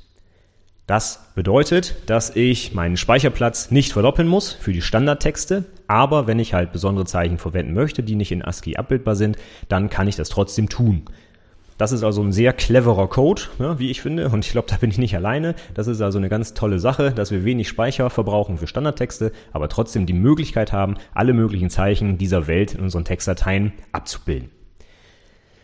Das 0.86 1.31
bedeutet, 1.33 1.95
dass 2.07 2.36
ich 2.36 2.73
meinen 2.73 2.97
Speicherplatz 2.97 3.71
nicht 3.71 3.93
verdoppeln 3.93 4.27
muss 4.27 4.51
für 4.51 4.73
die 4.73 4.81
Standardtexte, 4.81 5.63
aber 5.88 6.27
wenn 6.27 6.39
ich 6.39 6.53
halt 6.53 6.73
besondere 6.73 7.05
Zeichen 7.05 7.38
verwenden 7.38 7.73
möchte, 7.73 8.03
die 8.03 8.15
nicht 8.15 8.33
in 8.33 8.43
ASCII 8.43 8.75
abbildbar 8.75 9.15
sind, 9.15 9.38
dann 9.69 9.89
kann 9.89 10.09
ich 10.09 10.17
das 10.17 10.27
trotzdem 10.27 10.67
tun. 10.67 11.03
Das 11.77 11.91
ist 11.91 12.03
also 12.03 12.21
ein 12.21 12.31
sehr 12.31 12.53
cleverer 12.53 13.07
Code, 13.07 13.43
ne, 13.59 13.79
wie 13.79 13.89
ich 13.89 14.01
finde. 14.01 14.29
Und 14.29 14.45
ich 14.45 14.51
glaube, 14.51 14.67
da 14.69 14.77
bin 14.77 14.89
ich 14.89 14.97
nicht 14.97 15.15
alleine. 15.15 15.55
Das 15.73 15.88
ist 15.88 16.01
also 16.01 16.17
eine 16.17 16.29
ganz 16.29 16.53
tolle 16.53 16.79
Sache, 16.79 17.12
dass 17.12 17.31
wir 17.31 17.45
wenig 17.45 17.67
Speicher 17.67 18.09
verbrauchen 18.09 18.57
für 18.57 18.67
Standardtexte, 18.67 19.31
aber 19.51 19.69
trotzdem 19.69 20.05
die 20.05 20.13
Möglichkeit 20.13 20.71
haben, 20.71 20.95
alle 21.13 21.33
möglichen 21.33 21.69
Zeichen 21.69 22.17
dieser 22.17 22.47
Welt 22.47 22.75
in 22.75 22.81
unseren 22.81 23.05
Textdateien 23.05 23.73
abzubilden. 23.91 24.49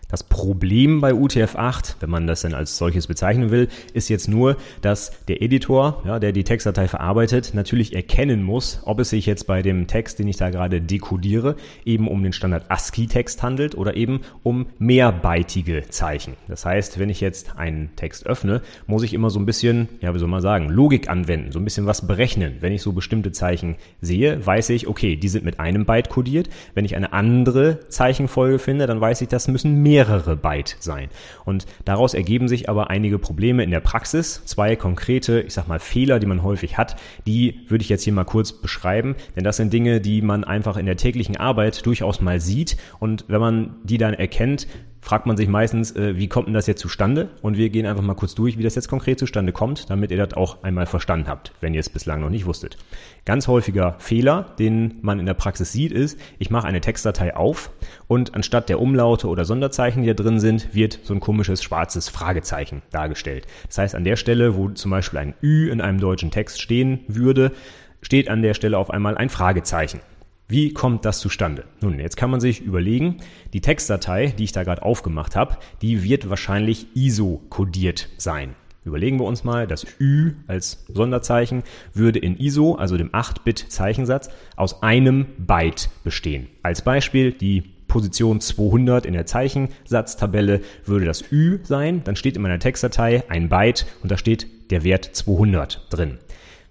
Das 0.10 0.24
Problem 0.24 1.02
bei 1.02 1.12
UTF-8, 1.14 1.98
wenn 2.00 2.10
man 2.10 2.26
das 2.26 2.42
denn 2.42 2.56
als 2.56 2.80
solches 2.80 3.06
bezeichnen 3.06 3.52
will, 3.52 3.68
ist 3.94 4.10
jetzt 4.10 4.28
nur, 4.28 4.58
dass 4.82 5.12
der 5.28 5.44
Editor, 5.44 6.02
ja, 6.04 6.18
der 6.18 6.32
die 6.32 6.44
Textdatei 6.44 6.88
verarbeitet, 6.88 7.52
natürlich 7.54 7.94
erkennen 7.94 8.42
muss, 8.42 8.82
ob 8.86 9.00
es 9.00 9.12
sich 9.12 9.28
jetzt 9.28 9.46
bei 9.46 9.62
dem 9.62 9.86
Text, 9.86 10.18
den 10.18 10.28
ich 10.28 10.38
da 10.38 10.50
gerade 10.50 10.82
dekodiere, 10.82 11.58
eben 11.86 12.08
um 12.08 12.24
den 12.24 12.34
Standard 12.34 12.72
ASCII-Text 12.72 13.44
handelt 13.44 13.76
oder 13.76 13.96
eben 13.96 14.22
um 14.42 14.66
mehrbeitige 14.80 15.84
Zeichen. 15.90 16.34
Das 16.48 16.66
heißt, 16.66 16.98
wenn 16.98 17.10
ich 17.10 17.22
jetzt 17.22 17.60
einen 17.60 17.96
Text 17.96 18.26
öffne, 18.26 18.64
muss 18.88 19.04
ich 19.04 19.14
immer 19.14 19.30
so 19.30 19.40
ein 19.40 19.46
bisschen, 19.46 19.90
ja, 20.02 20.16
wie 20.16 20.20
soll 20.20 20.28
man 20.28 20.42
sagen, 20.42 20.70
Logik 20.70 21.08
anwenden, 21.08 21.52
so 21.52 21.60
ein 21.60 21.66
bisschen 21.66 21.86
was 21.86 22.08
berechnen. 22.08 22.56
Wenn 22.62 22.74
ich 22.74 22.82
so 22.82 22.94
bestimmte 22.94 23.32
Zeichen 23.32 23.76
sehe, 24.02 24.44
weiß 24.44 24.72
ich, 24.72 24.88
okay, 24.88 25.18
die 25.18 25.30
sind 25.30 25.46
mit 25.46 25.60
einem 25.60 25.86
Byte 25.86 26.10
kodiert. 26.10 26.50
Wenn 26.74 26.86
ich 26.86 26.96
eine 26.96 27.14
andere 27.14 27.88
Zeichenfolge 27.90 28.58
finde, 28.58 28.88
dann 28.88 29.00
weiß 29.00 29.22
ich, 29.22 29.28
das 29.28 29.48
müssen 29.48 29.84
mehr 29.84 29.99
mehrere 30.00 30.38
Byte 30.38 30.78
sein. 30.80 31.10
Und 31.44 31.66
daraus 31.84 32.14
ergeben 32.14 32.48
sich 32.48 32.70
aber 32.70 32.90
einige 32.90 33.20
Probleme 33.20 33.64
in 33.64 33.72
der 33.72 33.82
Praxis. 33.82 34.42
Zwei 34.46 34.78
konkrete, 34.78 35.42
ich 35.42 35.54
sag 35.54 35.68
mal, 35.68 35.80
Fehler, 35.80 36.20
die 36.20 36.26
man 36.26 36.42
häufig 36.42 36.78
hat, 36.78 36.96
die 37.28 37.66
würde 37.68 37.82
ich 37.82 37.90
jetzt 37.90 38.04
hier 38.04 38.14
mal 38.14 38.24
kurz 38.24 38.54
beschreiben, 38.54 39.16
denn 39.36 39.44
das 39.44 39.58
sind 39.58 39.74
Dinge, 39.74 40.00
die 40.00 40.22
man 40.22 40.46
einfach 40.46 40.78
in 40.78 40.86
der 40.86 40.96
täglichen 40.96 41.36
Arbeit 41.36 41.86
durchaus 41.86 42.22
mal 42.22 42.40
sieht. 42.40 42.78
Und 43.00 43.26
wenn 43.28 43.42
man 43.42 43.76
die 43.84 43.98
dann 43.98 44.14
erkennt, 44.14 44.68
fragt 45.02 45.26
man 45.26 45.38
sich 45.38 45.48
meistens, 45.48 45.96
äh, 45.96 46.18
wie 46.18 46.28
kommt 46.28 46.48
denn 46.48 46.54
das 46.54 46.68
jetzt 46.68 46.82
zustande? 46.82 47.30
Und 47.42 47.58
wir 47.58 47.70
gehen 47.70 47.86
einfach 47.86 48.04
mal 48.04 48.16
kurz 48.16 48.36
durch, 48.36 48.58
wie 48.58 48.64
das 48.64 48.76
jetzt 48.76 48.90
konkret 48.90 49.20
zustande 49.20 49.52
kommt, 49.52 49.90
damit 49.90 50.12
ihr 50.12 50.18
das 50.18 50.36
auch 50.36 50.64
einmal 50.64 50.86
verstanden 50.86 51.28
habt, 51.28 51.54
wenn 51.62 51.74
ihr 51.74 51.80
es 51.80 51.90
bislang 51.90 52.22
noch 52.22 52.30
nicht 52.30 52.46
wusstet. 52.46 52.78
Ganz 53.26 53.48
häufiger 53.48 53.96
Fehler, 54.00 54.54
den 54.60 55.00
man 55.02 55.20
in 55.20 55.26
der 55.26 55.34
Praxis 55.34 55.72
sieht, 55.72 55.92
ist, 55.92 56.20
ich 56.38 56.50
mache 56.50 56.68
eine 56.68 56.82
Textdatei 56.82 57.36
auf 57.36 57.72
und 58.08 58.36
anstatt 58.36 58.70
der 58.70 58.80
Umlaute 58.80 59.28
oder 59.28 59.46
Sonderzeichen, 59.46 60.04
die 60.04 60.08
da 60.08 60.14
drin 60.14 60.40
sind, 60.40 60.74
wird 60.74 61.00
so 61.04 61.14
ein 61.14 61.20
komisches 61.20 61.64
schwarzes 61.64 62.10
Fragezeichen 62.10 62.82
dargestellt. 62.92 63.46
Das 63.68 63.78
heißt, 63.78 63.96
an 63.96 64.04
der 64.04 64.16
Stelle, 64.16 64.56
wo 64.56 64.70
zum 64.70 64.92
Beispiel 64.92 65.20
ein 65.20 65.34
Ü 65.42 65.70
in 65.70 65.82
einem 65.82 66.00
deutschen 66.00 66.32
Text 66.32 66.62
stehen 66.62 67.02
würde, 67.08 67.52
steht 68.02 68.30
an 68.30 68.42
der 68.42 68.54
Stelle 68.54 68.78
auf 68.78 68.90
einmal 68.90 69.18
ein 69.18 69.30
Fragezeichen. 69.30 70.00
Wie 70.52 70.74
kommt 70.74 71.06
das 71.06 71.20
zustande? 71.20 71.66
Nun, 71.80 72.00
jetzt 72.00 72.18
kann 72.18 72.32
man 72.32 72.40
sich 72.40 72.62
überlegen, 72.62 73.18
die 73.54 73.62
Textdatei, 73.62 74.34
die 74.36 74.46
ich 74.46 74.52
da 74.52 74.64
gerade 74.64 74.82
aufgemacht 74.82 75.36
habe, 75.36 75.58
die 75.84 76.02
wird 76.04 76.28
wahrscheinlich 76.28 76.88
ISO-kodiert 76.96 78.10
sein. 78.18 78.56
Überlegen 78.84 79.20
wir 79.20 79.26
uns 79.26 79.44
mal, 79.44 79.68
das 79.68 79.86
Ü 80.00 80.32
als 80.48 80.86
Sonderzeichen 80.88 81.62
würde 81.94 82.18
in 82.18 82.36
ISO, 82.36 82.74
also 82.74 82.98
dem 82.98 83.12
8-Bit-Zeichensatz, 83.12 84.32
aus 84.56 84.82
einem 84.82 85.28
Byte 85.38 85.92
bestehen. 86.04 86.48
Als 86.64 86.82
Beispiel 86.82 87.32
die 87.32 87.62
Position 87.88 88.42
200 88.42 89.06
in 89.06 89.14
der 89.14 89.28
Zeichensatztabelle 89.28 90.62
würde 90.84 91.06
das 91.06 91.32
Ü 91.32 91.60
sein, 91.62 92.04
dann 92.04 92.16
steht 92.16 92.38
in 92.38 92.42
meiner 92.42 92.58
Textdatei 92.58 93.24
ein 93.30 93.50
Byte 93.50 93.86
und 94.02 94.12
da 94.12 94.18
steht 94.18 94.48
der 94.72 94.84
Wert 94.84 95.06
200 95.06 95.86
drin. 95.92 96.18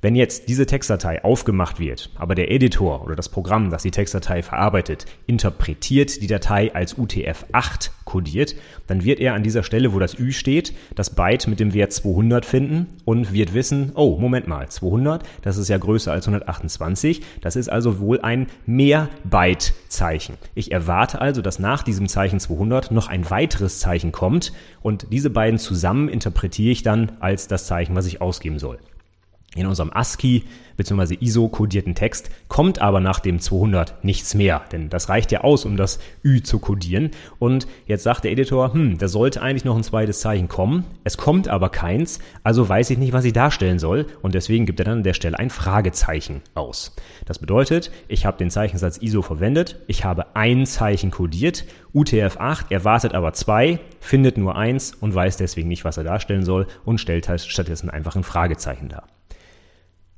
Wenn 0.01 0.15
jetzt 0.15 0.49
diese 0.49 0.65
Textdatei 0.65 1.25
aufgemacht 1.25 1.81
wird, 1.81 2.11
aber 2.15 2.37
der 2.37 2.53
Editor 2.53 3.05
oder 3.05 3.17
das 3.17 3.29
Programm, 3.29 3.71
das 3.71 3.83
die 3.83 3.91
Textdatei 3.91 4.45
verarbeitet, 4.45 5.07
interpretiert 5.27 6.23
die 6.23 6.29
Datei 6.29 6.73
als 6.73 6.97
UTF-8 6.97 7.91
kodiert, 8.05 8.55
dann 8.87 9.03
wird 9.03 9.19
er 9.19 9.35
an 9.35 9.43
dieser 9.43 9.65
Stelle, 9.65 9.93
wo 9.93 9.99
das 9.99 10.17
Ü 10.17 10.31
steht, 10.31 10.73
das 10.95 11.11
Byte 11.17 11.49
mit 11.49 11.59
dem 11.59 11.75
Wert 11.75 11.93
200 11.93 12.47
finden 12.47 12.87
und 13.05 13.33
wird 13.33 13.55
wissen, 13.55 13.91
oh, 13.97 14.17
Moment 14.21 14.47
mal, 14.47 14.69
200, 14.69 15.25
das 15.43 15.57
ist 15.57 15.69
ja 15.69 15.79
größer 15.79 16.13
als 16.13 16.29
128, 16.29 17.21
das 17.41 17.57
ist 17.57 17.69
also 17.69 17.99
wohl 17.99 18.21
ein 18.21 18.47
Mehrbyte-Zeichen. 18.67 20.37
Ich 20.55 20.71
erwarte 20.71 21.21
also, 21.21 21.43
dass 21.43 21.59
nach 21.59 21.83
diesem 21.83 22.07
Zeichen 22.07 22.39
200 22.39 22.93
noch 22.93 23.09
ein 23.09 23.29
weiteres 23.31 23.81
Zeichen 23.81 24.13
kommt 24.13 24.53
und 24.81 25.09
diese 25.13 25.31
beiden 25.31 25.59
zusammen 25.59 26.09
interpretiere 26.09 26.71
ich 26.71 26.85
dann 26.85 27.11
als 27.19 27.49
das 27.49 27.67
Zeichen, 27.67 27.97
was 27.97 28.07
ich 28.07 28.21
ausgeben 28.21 28.61
soll. 28.61 28.79
In 29.55 29.67
unserem 29.67 29.91
ASCII 29.93 30.45
bzw. 30.77 31.17
ISO-kodierten 31.21 31.95
Text 31.95 32.29
kommt 32.49 32.81
aber 32.81 33.01
nach 33.01 33.19
dem 33.19 33.41
200 33.41 34.05
nichts 34.05 34.35
mehr, 34.35 34.63
denn 34.71 34.91
das 34.91 35.09
reicht 35.09 35.33
ja 35.33 35.41
aus, 35.41 35.65
um 35.65 35.79
das 35.79 35.99
Ü 36.23 36.43
zu 36.43 36.59
kodieren. 36.59 37.13
Und 37.39 37.67
jetzt 37.87 38.03
sagt 38.03 38.25
der 38.25 38.31
Editor, 38.31 38.75
hm, 38.75 38.99
da 38.99 39.09
sollte 39.09 39.41
eigentlich 39.41 39.65
noch 39.65 39.75
ein 39.75 39.83
zweites 39.83 40.21
Zeichen 40.21 40.49
kommen. 40.49 40.85
Es 41.03 41.17
kommt 41.17 41.49
aber 41.49 41.71
keins, 41.71 42.19
also 42.45 42.69
weiß 42.69 42.91
ich 42.91 42.99
nicht, 42.99 43.15
was 43.15 43.25
ich 43.25 43.33
darstellen 43.33 43.79
soll. 43.79 44.07
Und 44.21 44.35
deswegen 44.35 44.67
gibt 44.67 44.81
er 44.81 44.85
dann 44.85 44.99
an 44.99 45.03
der 45.03 45.15
Stelle 45.15 45.39
ein 45.39 45.51
Fragezeichen 45.51 46.43
aus. 46.55 46.95
Das 47.25 47.39
bedeutet, 47.39 47.91
ich 48.07 48.27
habe 48.27 48.37
den 48.37 48.51
Zeichensatz 48.51 48.99
ISO 48.99 49.23
verwendet, 49.23 49.77
ich 49.87 50.05
habe 50.05 50.37
ein 50.37 50.67
Zeichen 50.67 51.11
kodiert, 51.11 51.65
UTF-8 51.95 52.71
erwartet 52.71 53.15
aber 53.15 53.33
zwei, 53.33 53.81
findet 53.99 54.37
nur 54.37 54.57
eins 54.57 54.95
und 54.95 55.15
weiß 55.15 55.39
deswegen 55.39 55.69
nicht, 55.69 55.87
was 55.87 55.97
er 55.97 56.05
darstellen 56.05 56.45
soll 56.45 56.67
und 56.85 57.01
stellt 57.01 57.31
halt 57.31 57.41
stattdessen 57.41 57.89
einfach 57.89 58.15
ein 58.15 58.25
Fragezeichen 58.25 58.91
dar. 58.91 59.05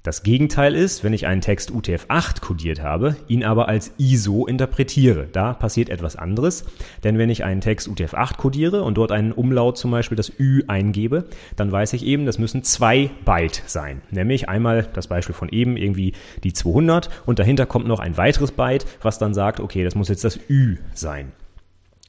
Das 0.02 0.22
Gegenteil 0.22 0.74
ist, 0.74 1.04
wenn 1.04 1.12
ich 1.12 1.26
einen 1.26 1.42
Text 1.42 1.70
UTF-8 1.70 2.40
kodiert 2.40 2.82
habe, 2.82 3.16
ihn 3.28 3.44
aber 3.44 3.68
als 3.68 3.92
ISO 3.98 4.46
interpretiere. 4.46 5.28
Da 5.30 5.52
passiert 5.52 5.90
etwas 5.90 6.16
anderes, 6.16 6.64
denn 7.04 7.18
wenn 7.18 7.28
ich 7.28 7.44
einen 7.44 7.60
Text 7.60 7.86
UTF-8 7.86 8.38
kodiere 8.38 8.82
und 8.82 8.96
dort 8.96 9.12
einen 9.12 9.32
Umlaut 9.32 9.76
zum 9.76 9.90
Beispiel 9.90 10.16
das 10.16 10.32
Ü 10.38 10.62
eingebe, 10.68 11.24
dann 11.56 11.70
weiß 11.70 11.92
ich 11.92 12.06
eben, 12.06 12.24
das 12.24 12.38
müssen 12.38 12.62
zwei 12.62 13.10
Byte 13.26 13.62
sein. 13.66 14.00
Nämlich 14.10 14.48
einmal 14.48 14.88
das 14.94 15.08
Beispiel 15.08 15.34
von 15.34 15.50
eben 15.50 15.76
irgendwie 15.76 16.14
die 16.44 16.54
200 16.54 17.10
und 17.26 17.38
dahinter 17.38 17.66
kommt 17.66 17.86
noch 17.86 18.00
ein 18.00 18.16
weiteres 18.16 18.52
Byte, 18.52 18.86
was 19.02 19.18
dann 19.18 19.34
sagt, 19.34 19.60
okay, 19.60 19.84
das 19.84 19.94
muss 19.94 20.08
jetzt 20.08 20.24
das 20.24 20.40
Ü 20.48 20.78
sein. 20.94 21.32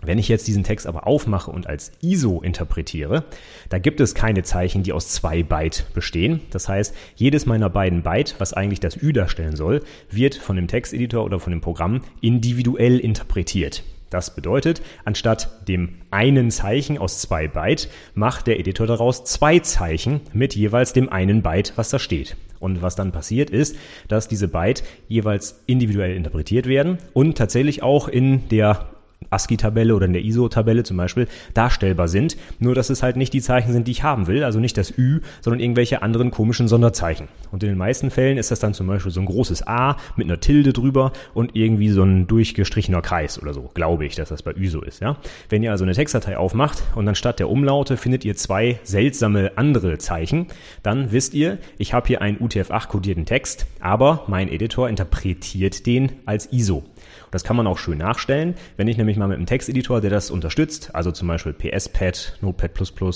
Wenn 0.03 0.17
ich 0.17 0.27
jetzt 0.27 0.47
diesen 0.47 0.63
Text 0.63 0.87
aber 0.87 1.05
aufmache 1.05 1.51
und 1.51 1.67
als 1.67 1.91
ISO 2.01 2.41
interpretiere, 2.41 3.23
da 3.69 3.77
gibt 3.77 4.01
es 4.01 4.15
keine 4.15 4.41
Zeichen, 4.41 4.81
die 4.81 4.93
aus 4.93 5.09
zwei 5.09 5.43
Byte 5.43 5.85
bestehen. 5.93 6.41
Das 6.49 6.67
heißt, 6.67 6.95
jedes 7.15 7.45
meiner 7.45 7.69
beiden 7.69 8.01
Byte, 8.01 8.35
was 8.39 8.53
eigentlich 8.53 8.79
das 8.79 9.01
Ü 9.01 9.13
darstellen 9.13 9.55
soll, 9.55 9.83
wird 10.09 10.35
von 10.35 10.55
dem 10.55 10.67
Texteditor 10.67 11.23
oder 11.23 11.39
von 11.39 11.51
dem 11.51 11.61
Programm 11.61 12.01
individuell 12.19 12.97
interpretiert. 12.97 13.83
Das 14.09 14.35
bedeutet, 14.35 14.81
anstatt 15.05 15.67
dem 15.69 15.93
einen 16.09 16.51
Zeichen 16.51 16.97
aus 16.97 17.21
zwei 17.21 17.47
Byte, 17.47 17.87
macht 18.13 18.45
der 18.47 18.59
Editor 18.59 18.85
daraus 18.85 19.23
zwei 19.23 19.59
Zeichen 19.59 20.19
mit 20.33 20.53
jeweils 20.53 20.93
dem 20.93 21.09
einen 21.09 21.43
Byte, 21.43 21.73
was 21.77 21.89
da 21.89 21.99
steht. 21.99 22.35
Und 22.59 22.81
was 22.81 22.95
dann 22.95 23.11
passiert 23.11 23.49
ist, 23.49 23.75
dass 24.07 24.27
diese 24.27 24.47
Byte 24.47 24.83
jeweils 25.07 25.63
individuell 25.65 26.15
interpretiert 26.15 26.67
werden 26.67 26.97
und 27.13 27.37
tatsächlich 27.37 27.83
auch 27.83 28.07
in 28.07 28.49
der 28.49 28.85
ASCII-Tabelle 29.29 29.95
oder 29.95 30.05
in 30.05 30.13
der 30.13 30.23
ISO-Tabelle 30.23 30.83
zum 30.83 30.97
Beispiel 30.97 31.27
darstellbar 31.53 32.07
sind. 32.07 32.37
Nur, 32.59 32.75
dass 32.75 32.89
es 32.89 33.03
halt 33.03 33.15
nicht 33.15 33.33
die 33.33 33.41
Zeichen 33.41 33.71
sind, 33.71 33.87
die 33.87 33.91
ich 33.91 34.03
haben 34.03 34.27
will, 34.27 34.43
also 34.43 34.59
nicht 34.59 34.77
das 34.77 34.97
Ü, 34.97 35.21
sondern 35.41 35.59
irgendwelche 35.59 36.01
anderen 36.01 36.31
komischen 36.31 36.67
Sonderzeichen. 36.67 37.27
Und 37.51 37.63
in 37.63 37.69
den 37.69 37.77
meisten 37.77 38.11
Fällen 38.11 38.37
ist 38.37 38.51
das 38.51 38.59
dann 38.59 38.73
zum 38.73 38.87
Beispiel 38.87 39.11
so 39.11 39.19
ein 39.19 39.25
großes 39.25 39.67
A 39.67 39.97
mit 40.15 40.27
einer 40.27 40.39
Tilde 40.39 40.73
drüber 40.73 41.11
und 41.33 41.55
irgendwie 41.55 41.89
so 41.89 42.03
ein 42.03 42.27
durchgestrichener 42.27 43.01
Kreis 43.01 43.41
oder 43.41 43.53
so, 43.53 43.69
glaube 43.73 44.05
ich, 44.05 44.15
dass 44.15 44.29
das 44.29 44.43
bei 44.43 44.53
Ü 44.53 44.67
so 44.67 44.81
ist, 44.81 45.01
ja. 45.01 45.17
Wenn 45.49 45.63
ihr 45.63 45.71
also 45.71 45.83
eine 45.83 45.93
Textdatei 45.93 46.37
aufmacht 46.37 46.83
und 46.95 47.05
dann 47.05 47.15
statt 47.15 47.39
der 47.39 47.49
Umlaute 47.49 47.97
findet 47.97 48.25
ihr 48.25 48.35
zwei 48.35 48.79
seltsame 48.83 49.51
andere 49.55 49.97
Zeichen, 49.97 50.47
dann 50.83 51.11
wisst 51.11 51.33
ihr, 51.33 51.57
ich 51.77 51.93
habe 51.93 52.07
hier 52.07 52.21
einen 52.21 52.37
UTF-8 52.37 52.87
kodierten 52.87 53.25
Text, 53.25 53.65
aber 53.79 54.23
mein 54.27 54.49
Editor 54.49 54.89
interpretiert 54.89 55.85
den 55.85 56.11
als 56.25 56.51
ISO. 56.51 56.83
Das 57.31 57.43
kann 57.43 57.55
man 57.55 57.67
auch 57.67 57.77
schön 57.77 57.97
nachstellen. 57.97 58.55
Wenn 58.77 58.87
ich 58.87 58.97
nämlich 58.97 59.17
mal 59.17 59.27
mit 59.27 59.37
einem 59.37 59.45
Texteditor, 59.45 60.01
der 60.01 60.09
das 60.09 60.29
unterstützt, 60.31 60.93
also 60.93 61.11
zum 61.11 61.27
Beispiel 61.27 61.53
PSPad, 61.53 62.37
Notepad++, 62.41 62.71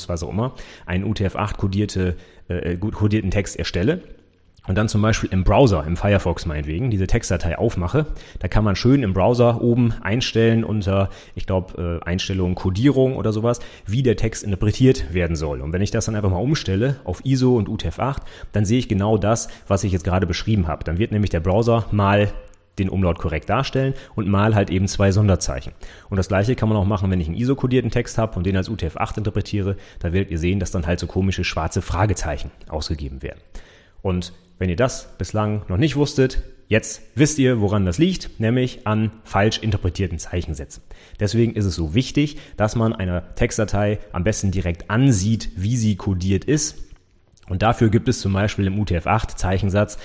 was 0.08 0.24
auch 0.24 0.30
immer, 0.30 0.56
einen 0.86 1.06
UTF-8 1.06 1.58
kodierte, 1.58 2.16
äh, 2.48 2.78
kodierten 2.78 3.32
Text 3.32 3.58
erstelle, 3.58 4.02
und 4.68 4.78
dann 4.78 4.90
zum 4.90 5.02
Beispiel 5.02 5.30
im 5.32 5.44
Browser, 5.44 5.84
im 5.86 5.96
Firefox 5.96 6.46
meinetwegen, 6.46 6.90
diese 6.90 7.08
Textdatei 7.08 7.58
aufmache, 7.58 8.08
da 8.40 8.48
kann 8.48 8.64
man 8.64 8.76
schön 8.76 9.04
im 9.04 9.14
Browser 9.14 9.62
oben 9.62 9.94
einstellen 10.02 10.64
unter, 10.64 11.10
ich 11.36 11.46
glaube, 11.46 12.02
äh, 12.04 12.06
Einstellungen 12.06 12.56
Codierung 12.56 13.16
oder 13.16 13.32
sowas, 13.32 13.60
wie 13.86 14.02
der 14.02 14.16
Text 14.16 14.44
interpretiert 14.44 15.14
werden 15.14 15.36
soll. 15.36 15.62
Und 15.62 15.72
wenn 15.72 15.82
ich 15.82 15.92
das 15.92 16.06
dann 16.06 16.16
einfach 16.16 16.32
mal 16.32 16.42
umstelle 16.42 16.96
auf 17.04 17.24
ISO 17.24 17.56
und 17.56 17.70
UTF-8, 17.70 18.18
dann 18.54 18.66
sehe 18.66 18.80
ich 18.80 18.90
genau 18.90 19.18
das, 19.18 19.50
was 19.68 19.84
ich 19.84 19.92
jetzt 19.92 20.04
gerade 20.04 20.26
beschrieben 20.26 20.68
habe. 20.68 20.84
Dann 20.84 20.98
wird 20.98 21.12
nämlich 21.12 21.30
der 21.30 21.42
Browser 21.42 21.86
mal 21.92 22.32
den 22.80 22.90
Umlaut 22.90 23.20
korrekt 23.20 23.50
darstellen 23.50 23.94
und 24.16 24.28
mal 24.28 24.56
halt 24.56 24.70
eben 24.70 24.88
zwei 24.88 25.12
Sonderzeichen. 25.12 25.74
Und 26.10 26.18
das 26.18 26.28
gleiche 26.28 26.56
kann 26.56 26.70
man 26.70 26.78
auch 26.78 26.86
machen, 26.86 27.10
wenn 27.12 27.20
ich 27.20 27.28
einen 27.28 27.38
ISO-kodierten 27.38 27.92
Text 27.92 28.18
habe 28.18 28.36
und 28.36 28.46
den 28.46 28.58
als 28.58 28.70
UTF-8 28.70 29.18
interpretiere. 29.18 29.78
Da 30.00 30.14
werdet 30.14 30.32
ihr 30.32 30.40
sehen, 30.40 30.60
dass 30.60 30.72
dann 30.72 30.88
halt 30.88 31.00
so 31.00 31.08
komische 31.08 31.44
schwarze 31.44 31.82
Fragezeichen 31.82 32.52
ausgegeben 32.68 33.22
werden. 33.22 33.40
Und 34.02 34.34
wenn 34.58 34.70
ihr 34.70 34.76
das 34.76 35.18
bislang 35.18 35.64
noch 35.68 35.78
nicht 35.78 35.96
wusstet, 35.96 36.44
jetzt 36.68 37.02
wisst 37.16 37.38
ihr, 37.40 37.62
woran 37.62 37.86
das 37.86 37.98
liegt, 37.98 38.40
nämlich 38.40 38.88
an 38.88 39.12
falsch 39.24 39.60
interpretierten 39.60 40.20
Zeichensätzen. 40.20 40.84
Deswegen 41.20 41.54
ist 41.54 41.66
es 41.66 41.76
so 41.76 41.94
wichtig, 41.94 42.38
dass 42.58 42.76
man 42.76 42.94
einer 42.94 43.36
Textdatei 43.36 44.00
am 44.12 44.24
besten 44.24 44.52
direkt 44.52 44.90
ansieht, 44.90 45.52
wie 45.56 45.78
sie 45.78 45.96
kodiert 45.96 46.46
ist 46.46 46.86
und 47.48 47.62
dafür 47.62 47.90
gibt 47.90 48.08
es 48.08 48.20
zum 48.20 48.34
Beispiel 48.34 48.66
im 48.66 48.82
UTF-8 48.82 49.36
Zeichensatz 49.36 49.98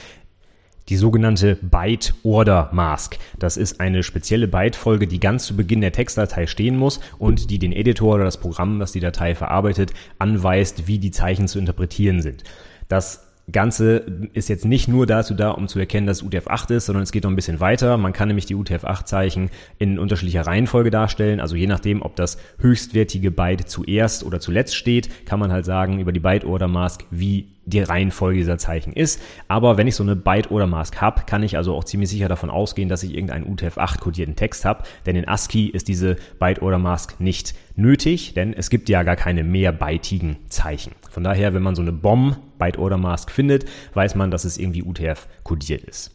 die 0.90 0.96
sogenannte 0.96 1.56
Byte 1.62 2.14
Order 2.24 2.68
Mask. 2.72 3.16
Das 3.38 3.56
ist 3.56 3.80
eine 3.80 4.02
spezielle 4.02 4.48
Bytefolge, 4.48 5.06
die 5.06 5.20
ganz 5.20 5.46
zu 5.46 5.56
Beginn 5.56 5.80
der 5.80 5.92
Textdatei 5.92 6.46
stehen 6.46 6.76
muss 6.76 7.00
und 7.18 7.50
die 7.50 7.58
den 7.58 7.72
Editor 7.72 8.16
oder 8.16 8.24
das 8.24 8.38
Programm, 8.38 8.80
das 8.80 8.92
die 8.92 9.00
Datei 9.00 9.34
verarbeitet, 9.34 9.92
anweist, 10.18 10.88
wie 10.88 10.98
die 10.98 11.12
Zeichen 11.12 11.48
zu 11.48 11.58
interpretieren 11.58 12.20
sind. 12.20 12.44
Das 12.88 13.29
Ganze 13.52 14.28
ist 14.32 14.48
jetzt 14.48 14.64
nicht 14.64 14.88
nur 14.88 15.06
dazu 15.06 15.34
da, 15.34 15.50
um 15.50 15.68
zu 15.68 15.78
erkennen, 15.78 16.06
dass 16.06 16.22
UTF-8 16.22 16.74
ist, 16.74 16.86
sondern 16.86 17.02
es 17.02 17.12
geht 17.12 17.24
noch 17.24 17.30
ein 17.30 17.36
bisschen 17.36 17.60
weiter. 17.60 17.96
Man 17.96 18.12
kann 18.12 18.28
nämlich 18.28 18.46
die 18.46 18.54
UTF-8-Zeichen 18.54 19.50
in 19.78 19.98
unterschiedlicher 19.98 20.46
Reihenfolge 20.46 20.90
darstellen. 20.90 21.40
Also 21.40 21.56
je 21.56 21.66
nachdem, 21.66 22.02
ob 22.02 22.16
das 22.16 22.38
höchstwertige 22.58 23.30
Byte 23.30 23.68
zuerst 23.68 24.24
oder 24.24 24.40
zuletzt 24.40 24.76
steht, 24.76 25.26
kann 25.26 25.40
man 25.40 25.52
halt 25.52 25.64
sagen 25.64 26.00
über 26.00 26.12
die 26.12 26.20
Byte-Order-Mask, 26.20 27.04
wie 27.10 27.48
die 27.66 27.80
Reihenfolge 27.80 28.38
dieser 28.38 28.58
Zeichen 28.58 28.92
ist. 28.92 29.20
Aber 29.48 29.76
wenn 29.76 29.86
ich 29.86 29.94
so 29.94 30.02
eine 30.02 30.16
Byte-Order-Mask 30.16 31.00
habe, 31.00 31.22
kann 31.26 31.42
ich 31.42 31.56
also 31.56 31.74
auch 31.74 31.84
ziemlich 31.84 32.10
sicher 32.10 32.28
davon 32.28 32.50
ausgehen, 32.50 32.88
dass 32.88 33.02
ich 33.02 33.14
irgendeinen 33.14 33.46
UTF-8-kodierten 33.46 34.36
Text 34.36 34.64
habe. 34.64 34.84
Denn 35.06 35.16
in 35.16 35.28
ASCII 35.28 35.66
ist 35.66 35.88
diese 35.88 36.16
Byte-Order-Mask 36.38 37.20
nicht 37.20 37.54
nötig, 37.76 38.34
denn 38.34 38.52
es 38.52 38.70
gibt 38.70 38.88
ja 38.88 39.02
gar 39.02 39.16
keine 39.16 39.44
mehrbytigen 39.44 40.36
Zeichen. 40.48 40.92
Von 41.10 41.24
daher, 41.24 41.54
wenn 41.54 41.62
man 41.62 41.74
so 41.74 41.82
eine 41.82 41.92
BOM 41.92 42.36
Byte-Order-Mask 42.60 43.32
findet, 43.32 43.64
weiß 43.94 44.14
man, 44.14 44.30
dass 44.30 44.44
es 44.44 44.56
irgendwie 44.56 44.84
UTF 44.84 45.26
kodiert 45.42 45.82
ist. 45.82 46.12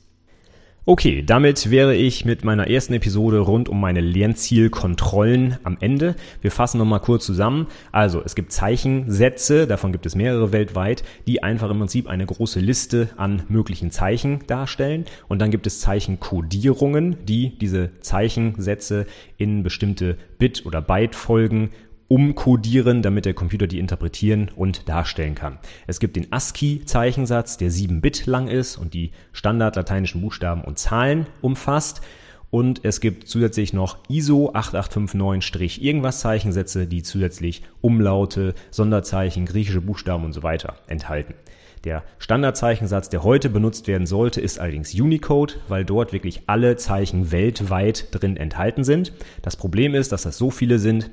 Okay, 0.88 1.24
damit 1.24 1.72
wäre 1.72 1.96
ich 1.96 2.26
mit 2.26 2.44
meiner 2.46 2.70
ersten 2.70 2.94
Episode 2.94 3.40
rund 3.40 3.70
um 3.70 3.82
meine 3.82 4.02
Lernzielkontrollen 4.02 5.58
am 5.64 5.78
Ende. 5.80 6.14
Wir 6.42 6.52
fassen 6.52 6.78
nochmal 6.78 7.00
kurz 7.00 7.26
zusammen. 7.26 7.66
Also, 7.92 8.22
es 8.24 8.36
gibt 8.36 8.52
Zeichensätze, 8.52 9.66
davon 9.66 9.92
gibt 9.92 10.06
es 10.06 10.14
mehrere 10.14 10.52
weltweit, 10.52 11.04
die 11.26 11.42
einfach 11.42 11.72
im 11.72 11.80
Prinzip 11.80 12.08
eine 12.08 12.28
große 12.28 12.60
Liste 12.60 13.10
an 13.18 13.42
möglichen 13.50 13.90
Zeichen 13.90 14.46
darstellen. 14.46 15.06
Und 15.28 15.40
dann 15.40 15.50
gibt 15.50 15.66
es 15.66 15.80
Zeichenkodierungen, 15.80 17.26
die 17.26 17.58
diese 17.58 17.90
Zeichensätze 18.02 19.08
in 19.38 19.64
bestimmte 19.64 20.18
Bit- 20.38 20.68
oder 20.68 20.84
Byte-Folgen 20.84 21.72
umkodieren, 22.08 23.02
damit 23.02 23.26
der 23.26 23.34
Computer 23.34 23.68
die 23.68 23.80
interpretieren 23.80 24.52
und 24.56 24.88
darstellen 24.88 25.36
kann. 25.36 25.58
Es 25.88 26.00
gibt 26.00 26.16
den 26.16 26.32
ASCII-Zeichensatz, 26.32 27.58
der 27.58 27.72
7 27.72 28.02
Bit 28.02 28.26
lang 28.26 28.48
ist 28.48 28.78
und 28.78 28.94
die 28.94 29.12
standardlateinischen 29.32 30.22
Buchstaben 30.22 30.64
und 30.64 30.78
Zahlen 30.78 31.28
umfasst. 31.42 32.02
Und 32.52 32.86
es 32.86 33.02
gibt 33.02 33.28
zusätzlich 33.28 33.74
noch 33.74 33.98
ISO 34.08 34.52
8859- 34.54 35.82
irgendwas 35.82 36.22
Zeichensätze, 36.22 36.88
die 36.88 37.04
zusätzlich 37.04 37.64
Umlaute, 37.82 38.54
Sonderzeichen, 38.72 39.46
griechische 39.46 39.82
Buchstaben 39.82 40.24
und 40.24 40.34
so 40.34 40.44
weiter 40.44 40.76
enthalten. 40.88 41.34
Der 41.84 42.04
Standardzeichensatz, 42.18 43.10
der 43.10 43.24
heute 43.24 43.50
benutzt 43.50 43.88
werden 43.88 44.08
sollte, 44.08 44.42
ist 44.42 44.60
allerdings 44.60 44.94
Unicode, 45.00 45.56
weil 45.68 45.86
dort 45.86 46.14
wirklich 46.14 46.44
alle 46.48 46.78
Zeichen 46.78 47.32
weltweit 47.32 48.08
drin 48.12 48.38
enthalten 48.38 48.84
sind. 48.84 49.14
Das 49.42 49.56
Problem 49.56 49.94
ist, 49.94 50.12
dass 50.12 50.24
das 50.24 50.38
so 50.38 50.50
viele 50.50 50.80
sind, 50.80 51.12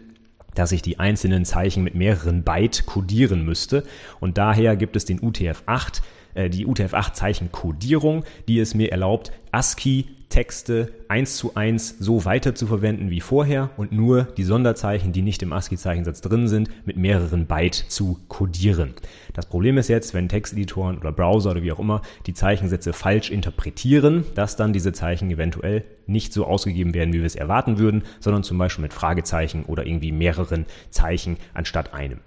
dass 0.55 0.73
ich 0.73 0.83
die 0.83 0.99
einzelnen 0.99 1.45
Zeichen 1.45 1.83
mit 1.83 1.95
mehreren 1.95 2.43
Byte 2.43 2.87
codieren 2.87 3.45
müsste. 3.45 3.85
Und 4.21 4.39
daher 4.39 4.77
gibt 4.77 4.97
es 4.97 5.05
den 5.05 5.21
UTF-8 5.21 6.03
äh, 6.35 6.49
die 6.49 6.67
UTF-8-Zeichenkodierung, 6.67 8.25
die 8.49 8.59
es 8.59 8.75
mir 8.75 8.91
erlaubt, 8.91 9.33
ASCII 9.51 10.07
Texte 10.33 10.95
eins 11.09 11.37
zu 11.37 11.57
eins 11.57 11.97
so 11.99 12.25
weiter 12.25 12.55
zu 12.55 12.67
verwenden 12.67 13.11
wie 13.11 13.21
vorher 13.21 13.69
und 13.77 13.93
nur 13.93 14.25
die 14.25 14.45
Sonderzeichen, 14.45 15.13
die 15.13 15.21
nicht 15.21 15.43
im 15.43 15.53
ASCII-Zeichensatz 15.53 16.23
drin 16.23 16.49
sind, 16.49 16.71
mit 16.87 16.97
mehreren 16.97 17.45
Byte 17.45 17.75
zu 17.75 18.19
kodieren. 18.29 18.95
Das 19.35 19.45
Problem 19.45 19.77
ist 19.77 19.89
jetzt, 19.89 20.15
wenn 20.15 20.31
Texteditoren 20.31 20.97
oder 20.97 21.13
Browser 21.13 21.51
oder 21.51 21.63
wie 21.63 21.71
auch 21.71 21.79
immer 21.79 22.01
die 22.25 22.33
Zeichensätze 22.33 22.95
falsch 22.95 23.31
interpretieren, 23.31 24.25
dass 24.35 24.57
dann 24.57 24.73
diese 24.73 24.95
Zeichen 24.95 25.31
eventuell 25.31 25.85
nicht 26.07 26.33
so 26.33 26.47
ausgegeben 26.47 26.95
werden, 26.95 27.13
wie 27.13 27.19
wir 27.19 27.27
es 27.27 27.37
erwarten 27.37 27.77
würden, 27.77 28.03
sondern 28.19 28.43
zum 28.43 28.57
Beispiel 28.57 28.83
mit 28.83 28.95
Fragezeichen 28.95 29.67
oder 29.67 29.85
irgendwie 29.85 30.13
mehreren 30.13 30.65
Zeichen 30.89 31.37
anstatt 31.53 31.93
einem. 31.93 32.21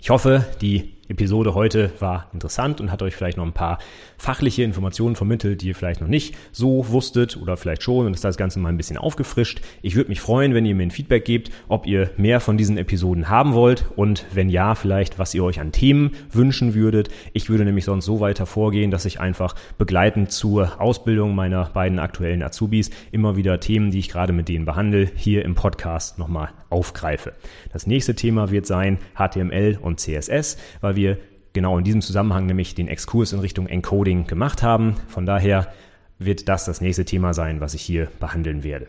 Ich 0.00 0.10
hoffe, 0.10 0.46
die 0.60 0.94
Episode 1.08 1.54
heute 1.54 1.90
war 2.00 2.28
interessant 2.32 2.80
und 2.80 2.92
hat 2.92 3.02
euch 3.02 3.16
vielleicht 3.16 3.38
noch 3.38 3.46
ein 3.46 3.52
paar 3.52 3.78
fachliche 4.18 4.62
Informationen 4.62 5.16
vermittelt, 5.16 5.62
die 5.62 5.68
ihr 5.68 5.74
vielleicht 5.74 6.00
noch 6.00 6.08
nicht 6.08 6.36
so 6.52 6.90
wusstet 6.90 7.36
oder 7.36 7.56
vielleicht 7.56 7.82
schon 7.82 8.06
und 8.06 8.14
ist 8.14 8.24
das 8.24 8.36
Ganze 8.36 8.58
mal 8.58 8.68
ein 8.68 8.76
bisschen 8.76 8.98
aufgefrischt. 8.98 9.60
Ich 9.80 9.96
würde 9.96 10.10
mich 10.10 10.20
freuen, 10.20 10.52
wenn 10.52 10.66
ihr 10.66 10.74
mir 10.74 10.82
ein 10.82 10.90
Feedback 10.90 11.24
gebt, 11.24 11.50
ob 11.68 11.86
ihr 11.86 12.10
mehr 12.16 12.40
von 12.40 12.58
diesen 12.58 12.76
Episoden 12.76 13.28
haben 13.28 13.54
wollt 13.54 13.86
und 13.96 14.26
wenn 14.34 14.50
ja, 14.50 14.74
vielleicht, 14.74 15.18
was 15.18 15.34
ihr 15.34 15.44
euch 15.44 15.60
an 15.60 15.72
Themen 15.72 16.10
wünschen 16.30 16.74
würdet. 16.74 17.08
Ich 17.32 17.48
würde 17.48 17.64
nämlich 17.64 17.86
sonst 17.86 18.04
so 18.04 18.20
weiter 18.20 18.44
vorgehen, 18.44 18.90
dass 18.90 19.06
ich 19.06 19.18
einfach 19.18 19.54
begleitend 19.78 20.30
zur 20.30 20.80
Ausbildung 20.80 21.34
meiner 21.34 21.66
beiden 21.70 21.98
aktuellen 21.98 22.42
Azubis 22.42 22.90
immer 23.12 23.36
wieder 23.36 23.60
Themen, 23.60 23.90
die 23.90 23.98
ich 23.98 24.10
gerade 24.10 24.34
mit 24.34 24.48
denen 24.48 24.66
behandle, 24.66 25.10
hier 25.14 25.44
im 25.44 25.54
Podcast 25.54 26.18
nochmal 26.18 26.50
aufgreife. 26.70 27.32
Das 27.72 27.86
nächste 27.86 28.14
Thema 28.14 28.50
wird 28.50 28.66
sein 28.66 28.98
HTML 29.16 29.78
und 29.80 30.00
CSS, 30.00 30.58
weil 30.80 30.96
wir 30.98 31.18
genau 31.54 31.78
in 31.78 31.84
diesem 31.84 32.02
Zusammenhang 32.02 32.44
nämlich 32.44 32.74
den 32.74 32.88
Exkurs 32.88 33.32
in 33.32 33.40
Richtung 33.40 33.66
Encoding 33.66 34.26
gemacht 34.26 34.62
haben. 34.62 34.96
Von 35.08 35.24
daher 35.24 35.72
wird 36.18 36.48
das 36.48 36.66
das 36.66 36.80
nächste 36.80 37.06
Thema 37.06 37.32
sein, 37.32 37.60
was 37.60 37.74
ich 37.74 37.82
hier 37.82 38.08
behandeln 38.20 38.62
werde. 38.62 38.86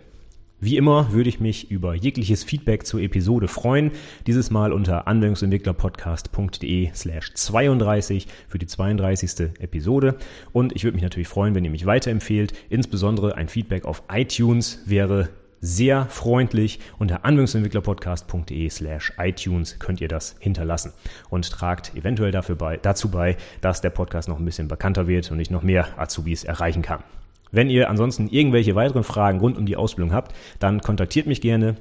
Wie 0.62 0.76
immer 0.76 1.14
würde 1.14 1.30
ich 1.30 1.40
mich 1.40 1.72
über 1.72 1.96
jegliches 1.96 2.44
Feedback 2.44 2.86
zur 2.86 3.00
Episode 3.00 3.48
freuen. 3.48 3.92
Dieses 4.28 4.52
Mal 4.52 4.74
unter 4.74 5.08
anwendungsentwicklerpodcast.de 5.08 6.90
slash 6.94 7.34
32 7.34 8.28
für 8.50 8.60
die 8.60 8.68
32. 8.68 9.52
Episode. 9.60 10.18
Und 10.52 10.76
ich 10.76 10.84
würde 10.84 10.96
mich 10.96 11.04
natürlich 11.04 11.30
freuen, 11.30 11.56
wenn 11.56 11.64
ihr 11.64 11.72
mich 11.72 11.86
weiterempfehlt. 11.86 12.52
Insbesondere 12.70 13.38
ein 13.38 13.48
Feedback 13.48 13.86
auf 13.86 14.04
iTunes 14.12 14.84
wäre 14.86 15.30
sehr 15.62 16.06
freundlich. 16.06 16.80
Unter 16.98 17.26
anwendungsentwicklerpodcast.de 17.26 18.70
slash 18.70 19.14
iTunes 19.18 19.80
könnt 19.80 20.02
ihr 20.02 20.08
das 20.08 20.36
hinterlassen 20.40 20.94
und 21.30 21.50
tragt 21.50 21.96
eventuell 21.96 22.32
dafür 22.32 22.56
bei, 22.56 22.78
dazu 22.78 23.10
bei, 23.10 23.38
dass 23.62 23.82
der 23.82 23.90
Podcast 23.90 24.30
noch 24.30 24.40
ein 24.40 24.46
bisschen 24.46 24.68
bekannter 24.68 25.08
wird 25.08 25.32
und 25.32 25.40
ich 25.40 25.52
noch 25.52 25.64
mehr 25.64 26.00
Azubis 26.00 26.44
erreichen 26.44 26.82
kann. 26.82 27.04
Wenn 27.52 27.70
ihr 27.70 27.90
ansonsten 27.90 28.28
irgendwelche 28.28 28.76
weiteren 28.76 29.04
Fragen 29.04 29.40
rund 29.40 29.58
um 29.58 29.66
die 29.66 29.76
Ausbildung 29.76 30.14
habt, 30.14 30.36
dann 30.60 30.82
kontaktiert 30.82 31.26
mich 31.26 31.42
gerne 31.42 31.76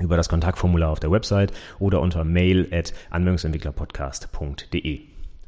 über 0.00 0.16
das 0.16 0.28
Kontaktformular 0.28 0.90
auf 0.90 1.00
der 1.00 1.10
Website 1.10 1.52
oder 1.78 2.00
unter 2.00 2.24
mail 2.24 2.68
at 2.72 2.94
anwendungsentwicklerpodcast.de. 3.10 5.00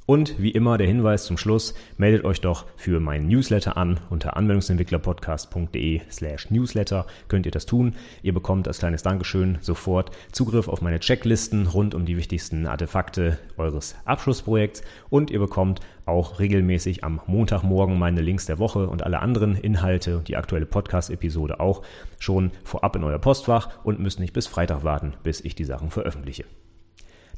Und 0.05 0.43
wie 0.43 0.51
immer 0.51 0.79
der 0.79 0.89
Hinweis 0.89 1.25
zum 1.25 1.39
Schluss, 1.39 1.75
meldet 1.97 2.25
euch 2.25 2.41
doch 2.41 2.67
für 2.77 2.99
meinen 2.99 3.29
Newsletter 3.29 3.77
an 3.77 4.01
unter 4.11 4.37
anwendungsentwicklerpodcast.de 4.37 6.01
slash 6.11 6.51
newsletter 6.51 7.07
könnt 7.29 7.47
ihr 7.47 7.53
das 7.53 7.67
tun. 7.67 7.95
Ihr 8.23 8.35
bekommt 8.35 8.67
als 8.67 8.79
kleines 8.79 9.05
Dankeschön 9.05 9.59
sofort 9.61 10.11
Zugriff 10.33 10.67
auf 10.67 10.83
meine 10.83 10.99
Checklisten 10.99 11.69
rund 11.69 11.95
um 11.95 12.05
die 12.05 12.17
wichtigsten 12.17 12.67
Artefakte 12.67 13.39
eures 13.57 13.95
Abschlussprojekts 14.05 14.83
und 15.09 15.31
ihr 15.31 15.39
bekommt 15.39 15.81
auch 16.05 16.41
regelmäßig 16.41 17.05
am 17.05 17.21
Montagmorgen 17.27 17.97
meine 17.97 18.23
Links 18.23 18.47
der 18.47 18.59
Woche 18.59 18.89
und 18.89 19.05
alle 19.05 19.21
anderen 19.21 19.55
Inhalte, 19.55 20.23
die 20.27 20.37
aktuelle 20.37 20.67
Podcast-Episode 20.67 21.61
auch 21.61 21.83
schon 22.19 22.51
vorab 22.65 22.97
in 22.97 23.05
euer 23.05 23.21
Postfach 23.21 23.69
und 23.85 24.01
müsst 24.01 24.19
nicht 24.19 24.33
bis 24.33 24.49
Freitag 24.49 24.83
warten, 24.83 25.15
bis 25.23 25.41
ich 25.41 25.55
die 25.55 25.65
Sachen 25.65 25.91
veröffentliche. 25.91 26.45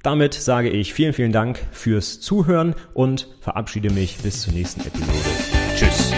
Damit 0.05 0.35
sage 0.35 0.69
ich 0.69 0.93
vielen, 0.93 1.15
vielen 1.15 1.33
Dank 1.33 1.61
fürs 1.73 2.21
Zuhören 2.21 2.75
und 2.93 3.27
verabschiede 3.41 3.91
mich 3.91 4.19
bis 4.19 4.43
zur 4.43 4.53
nächsten 4.53 4.83
Episode. 4.83 5.19
Tschüss. 5.75 6.13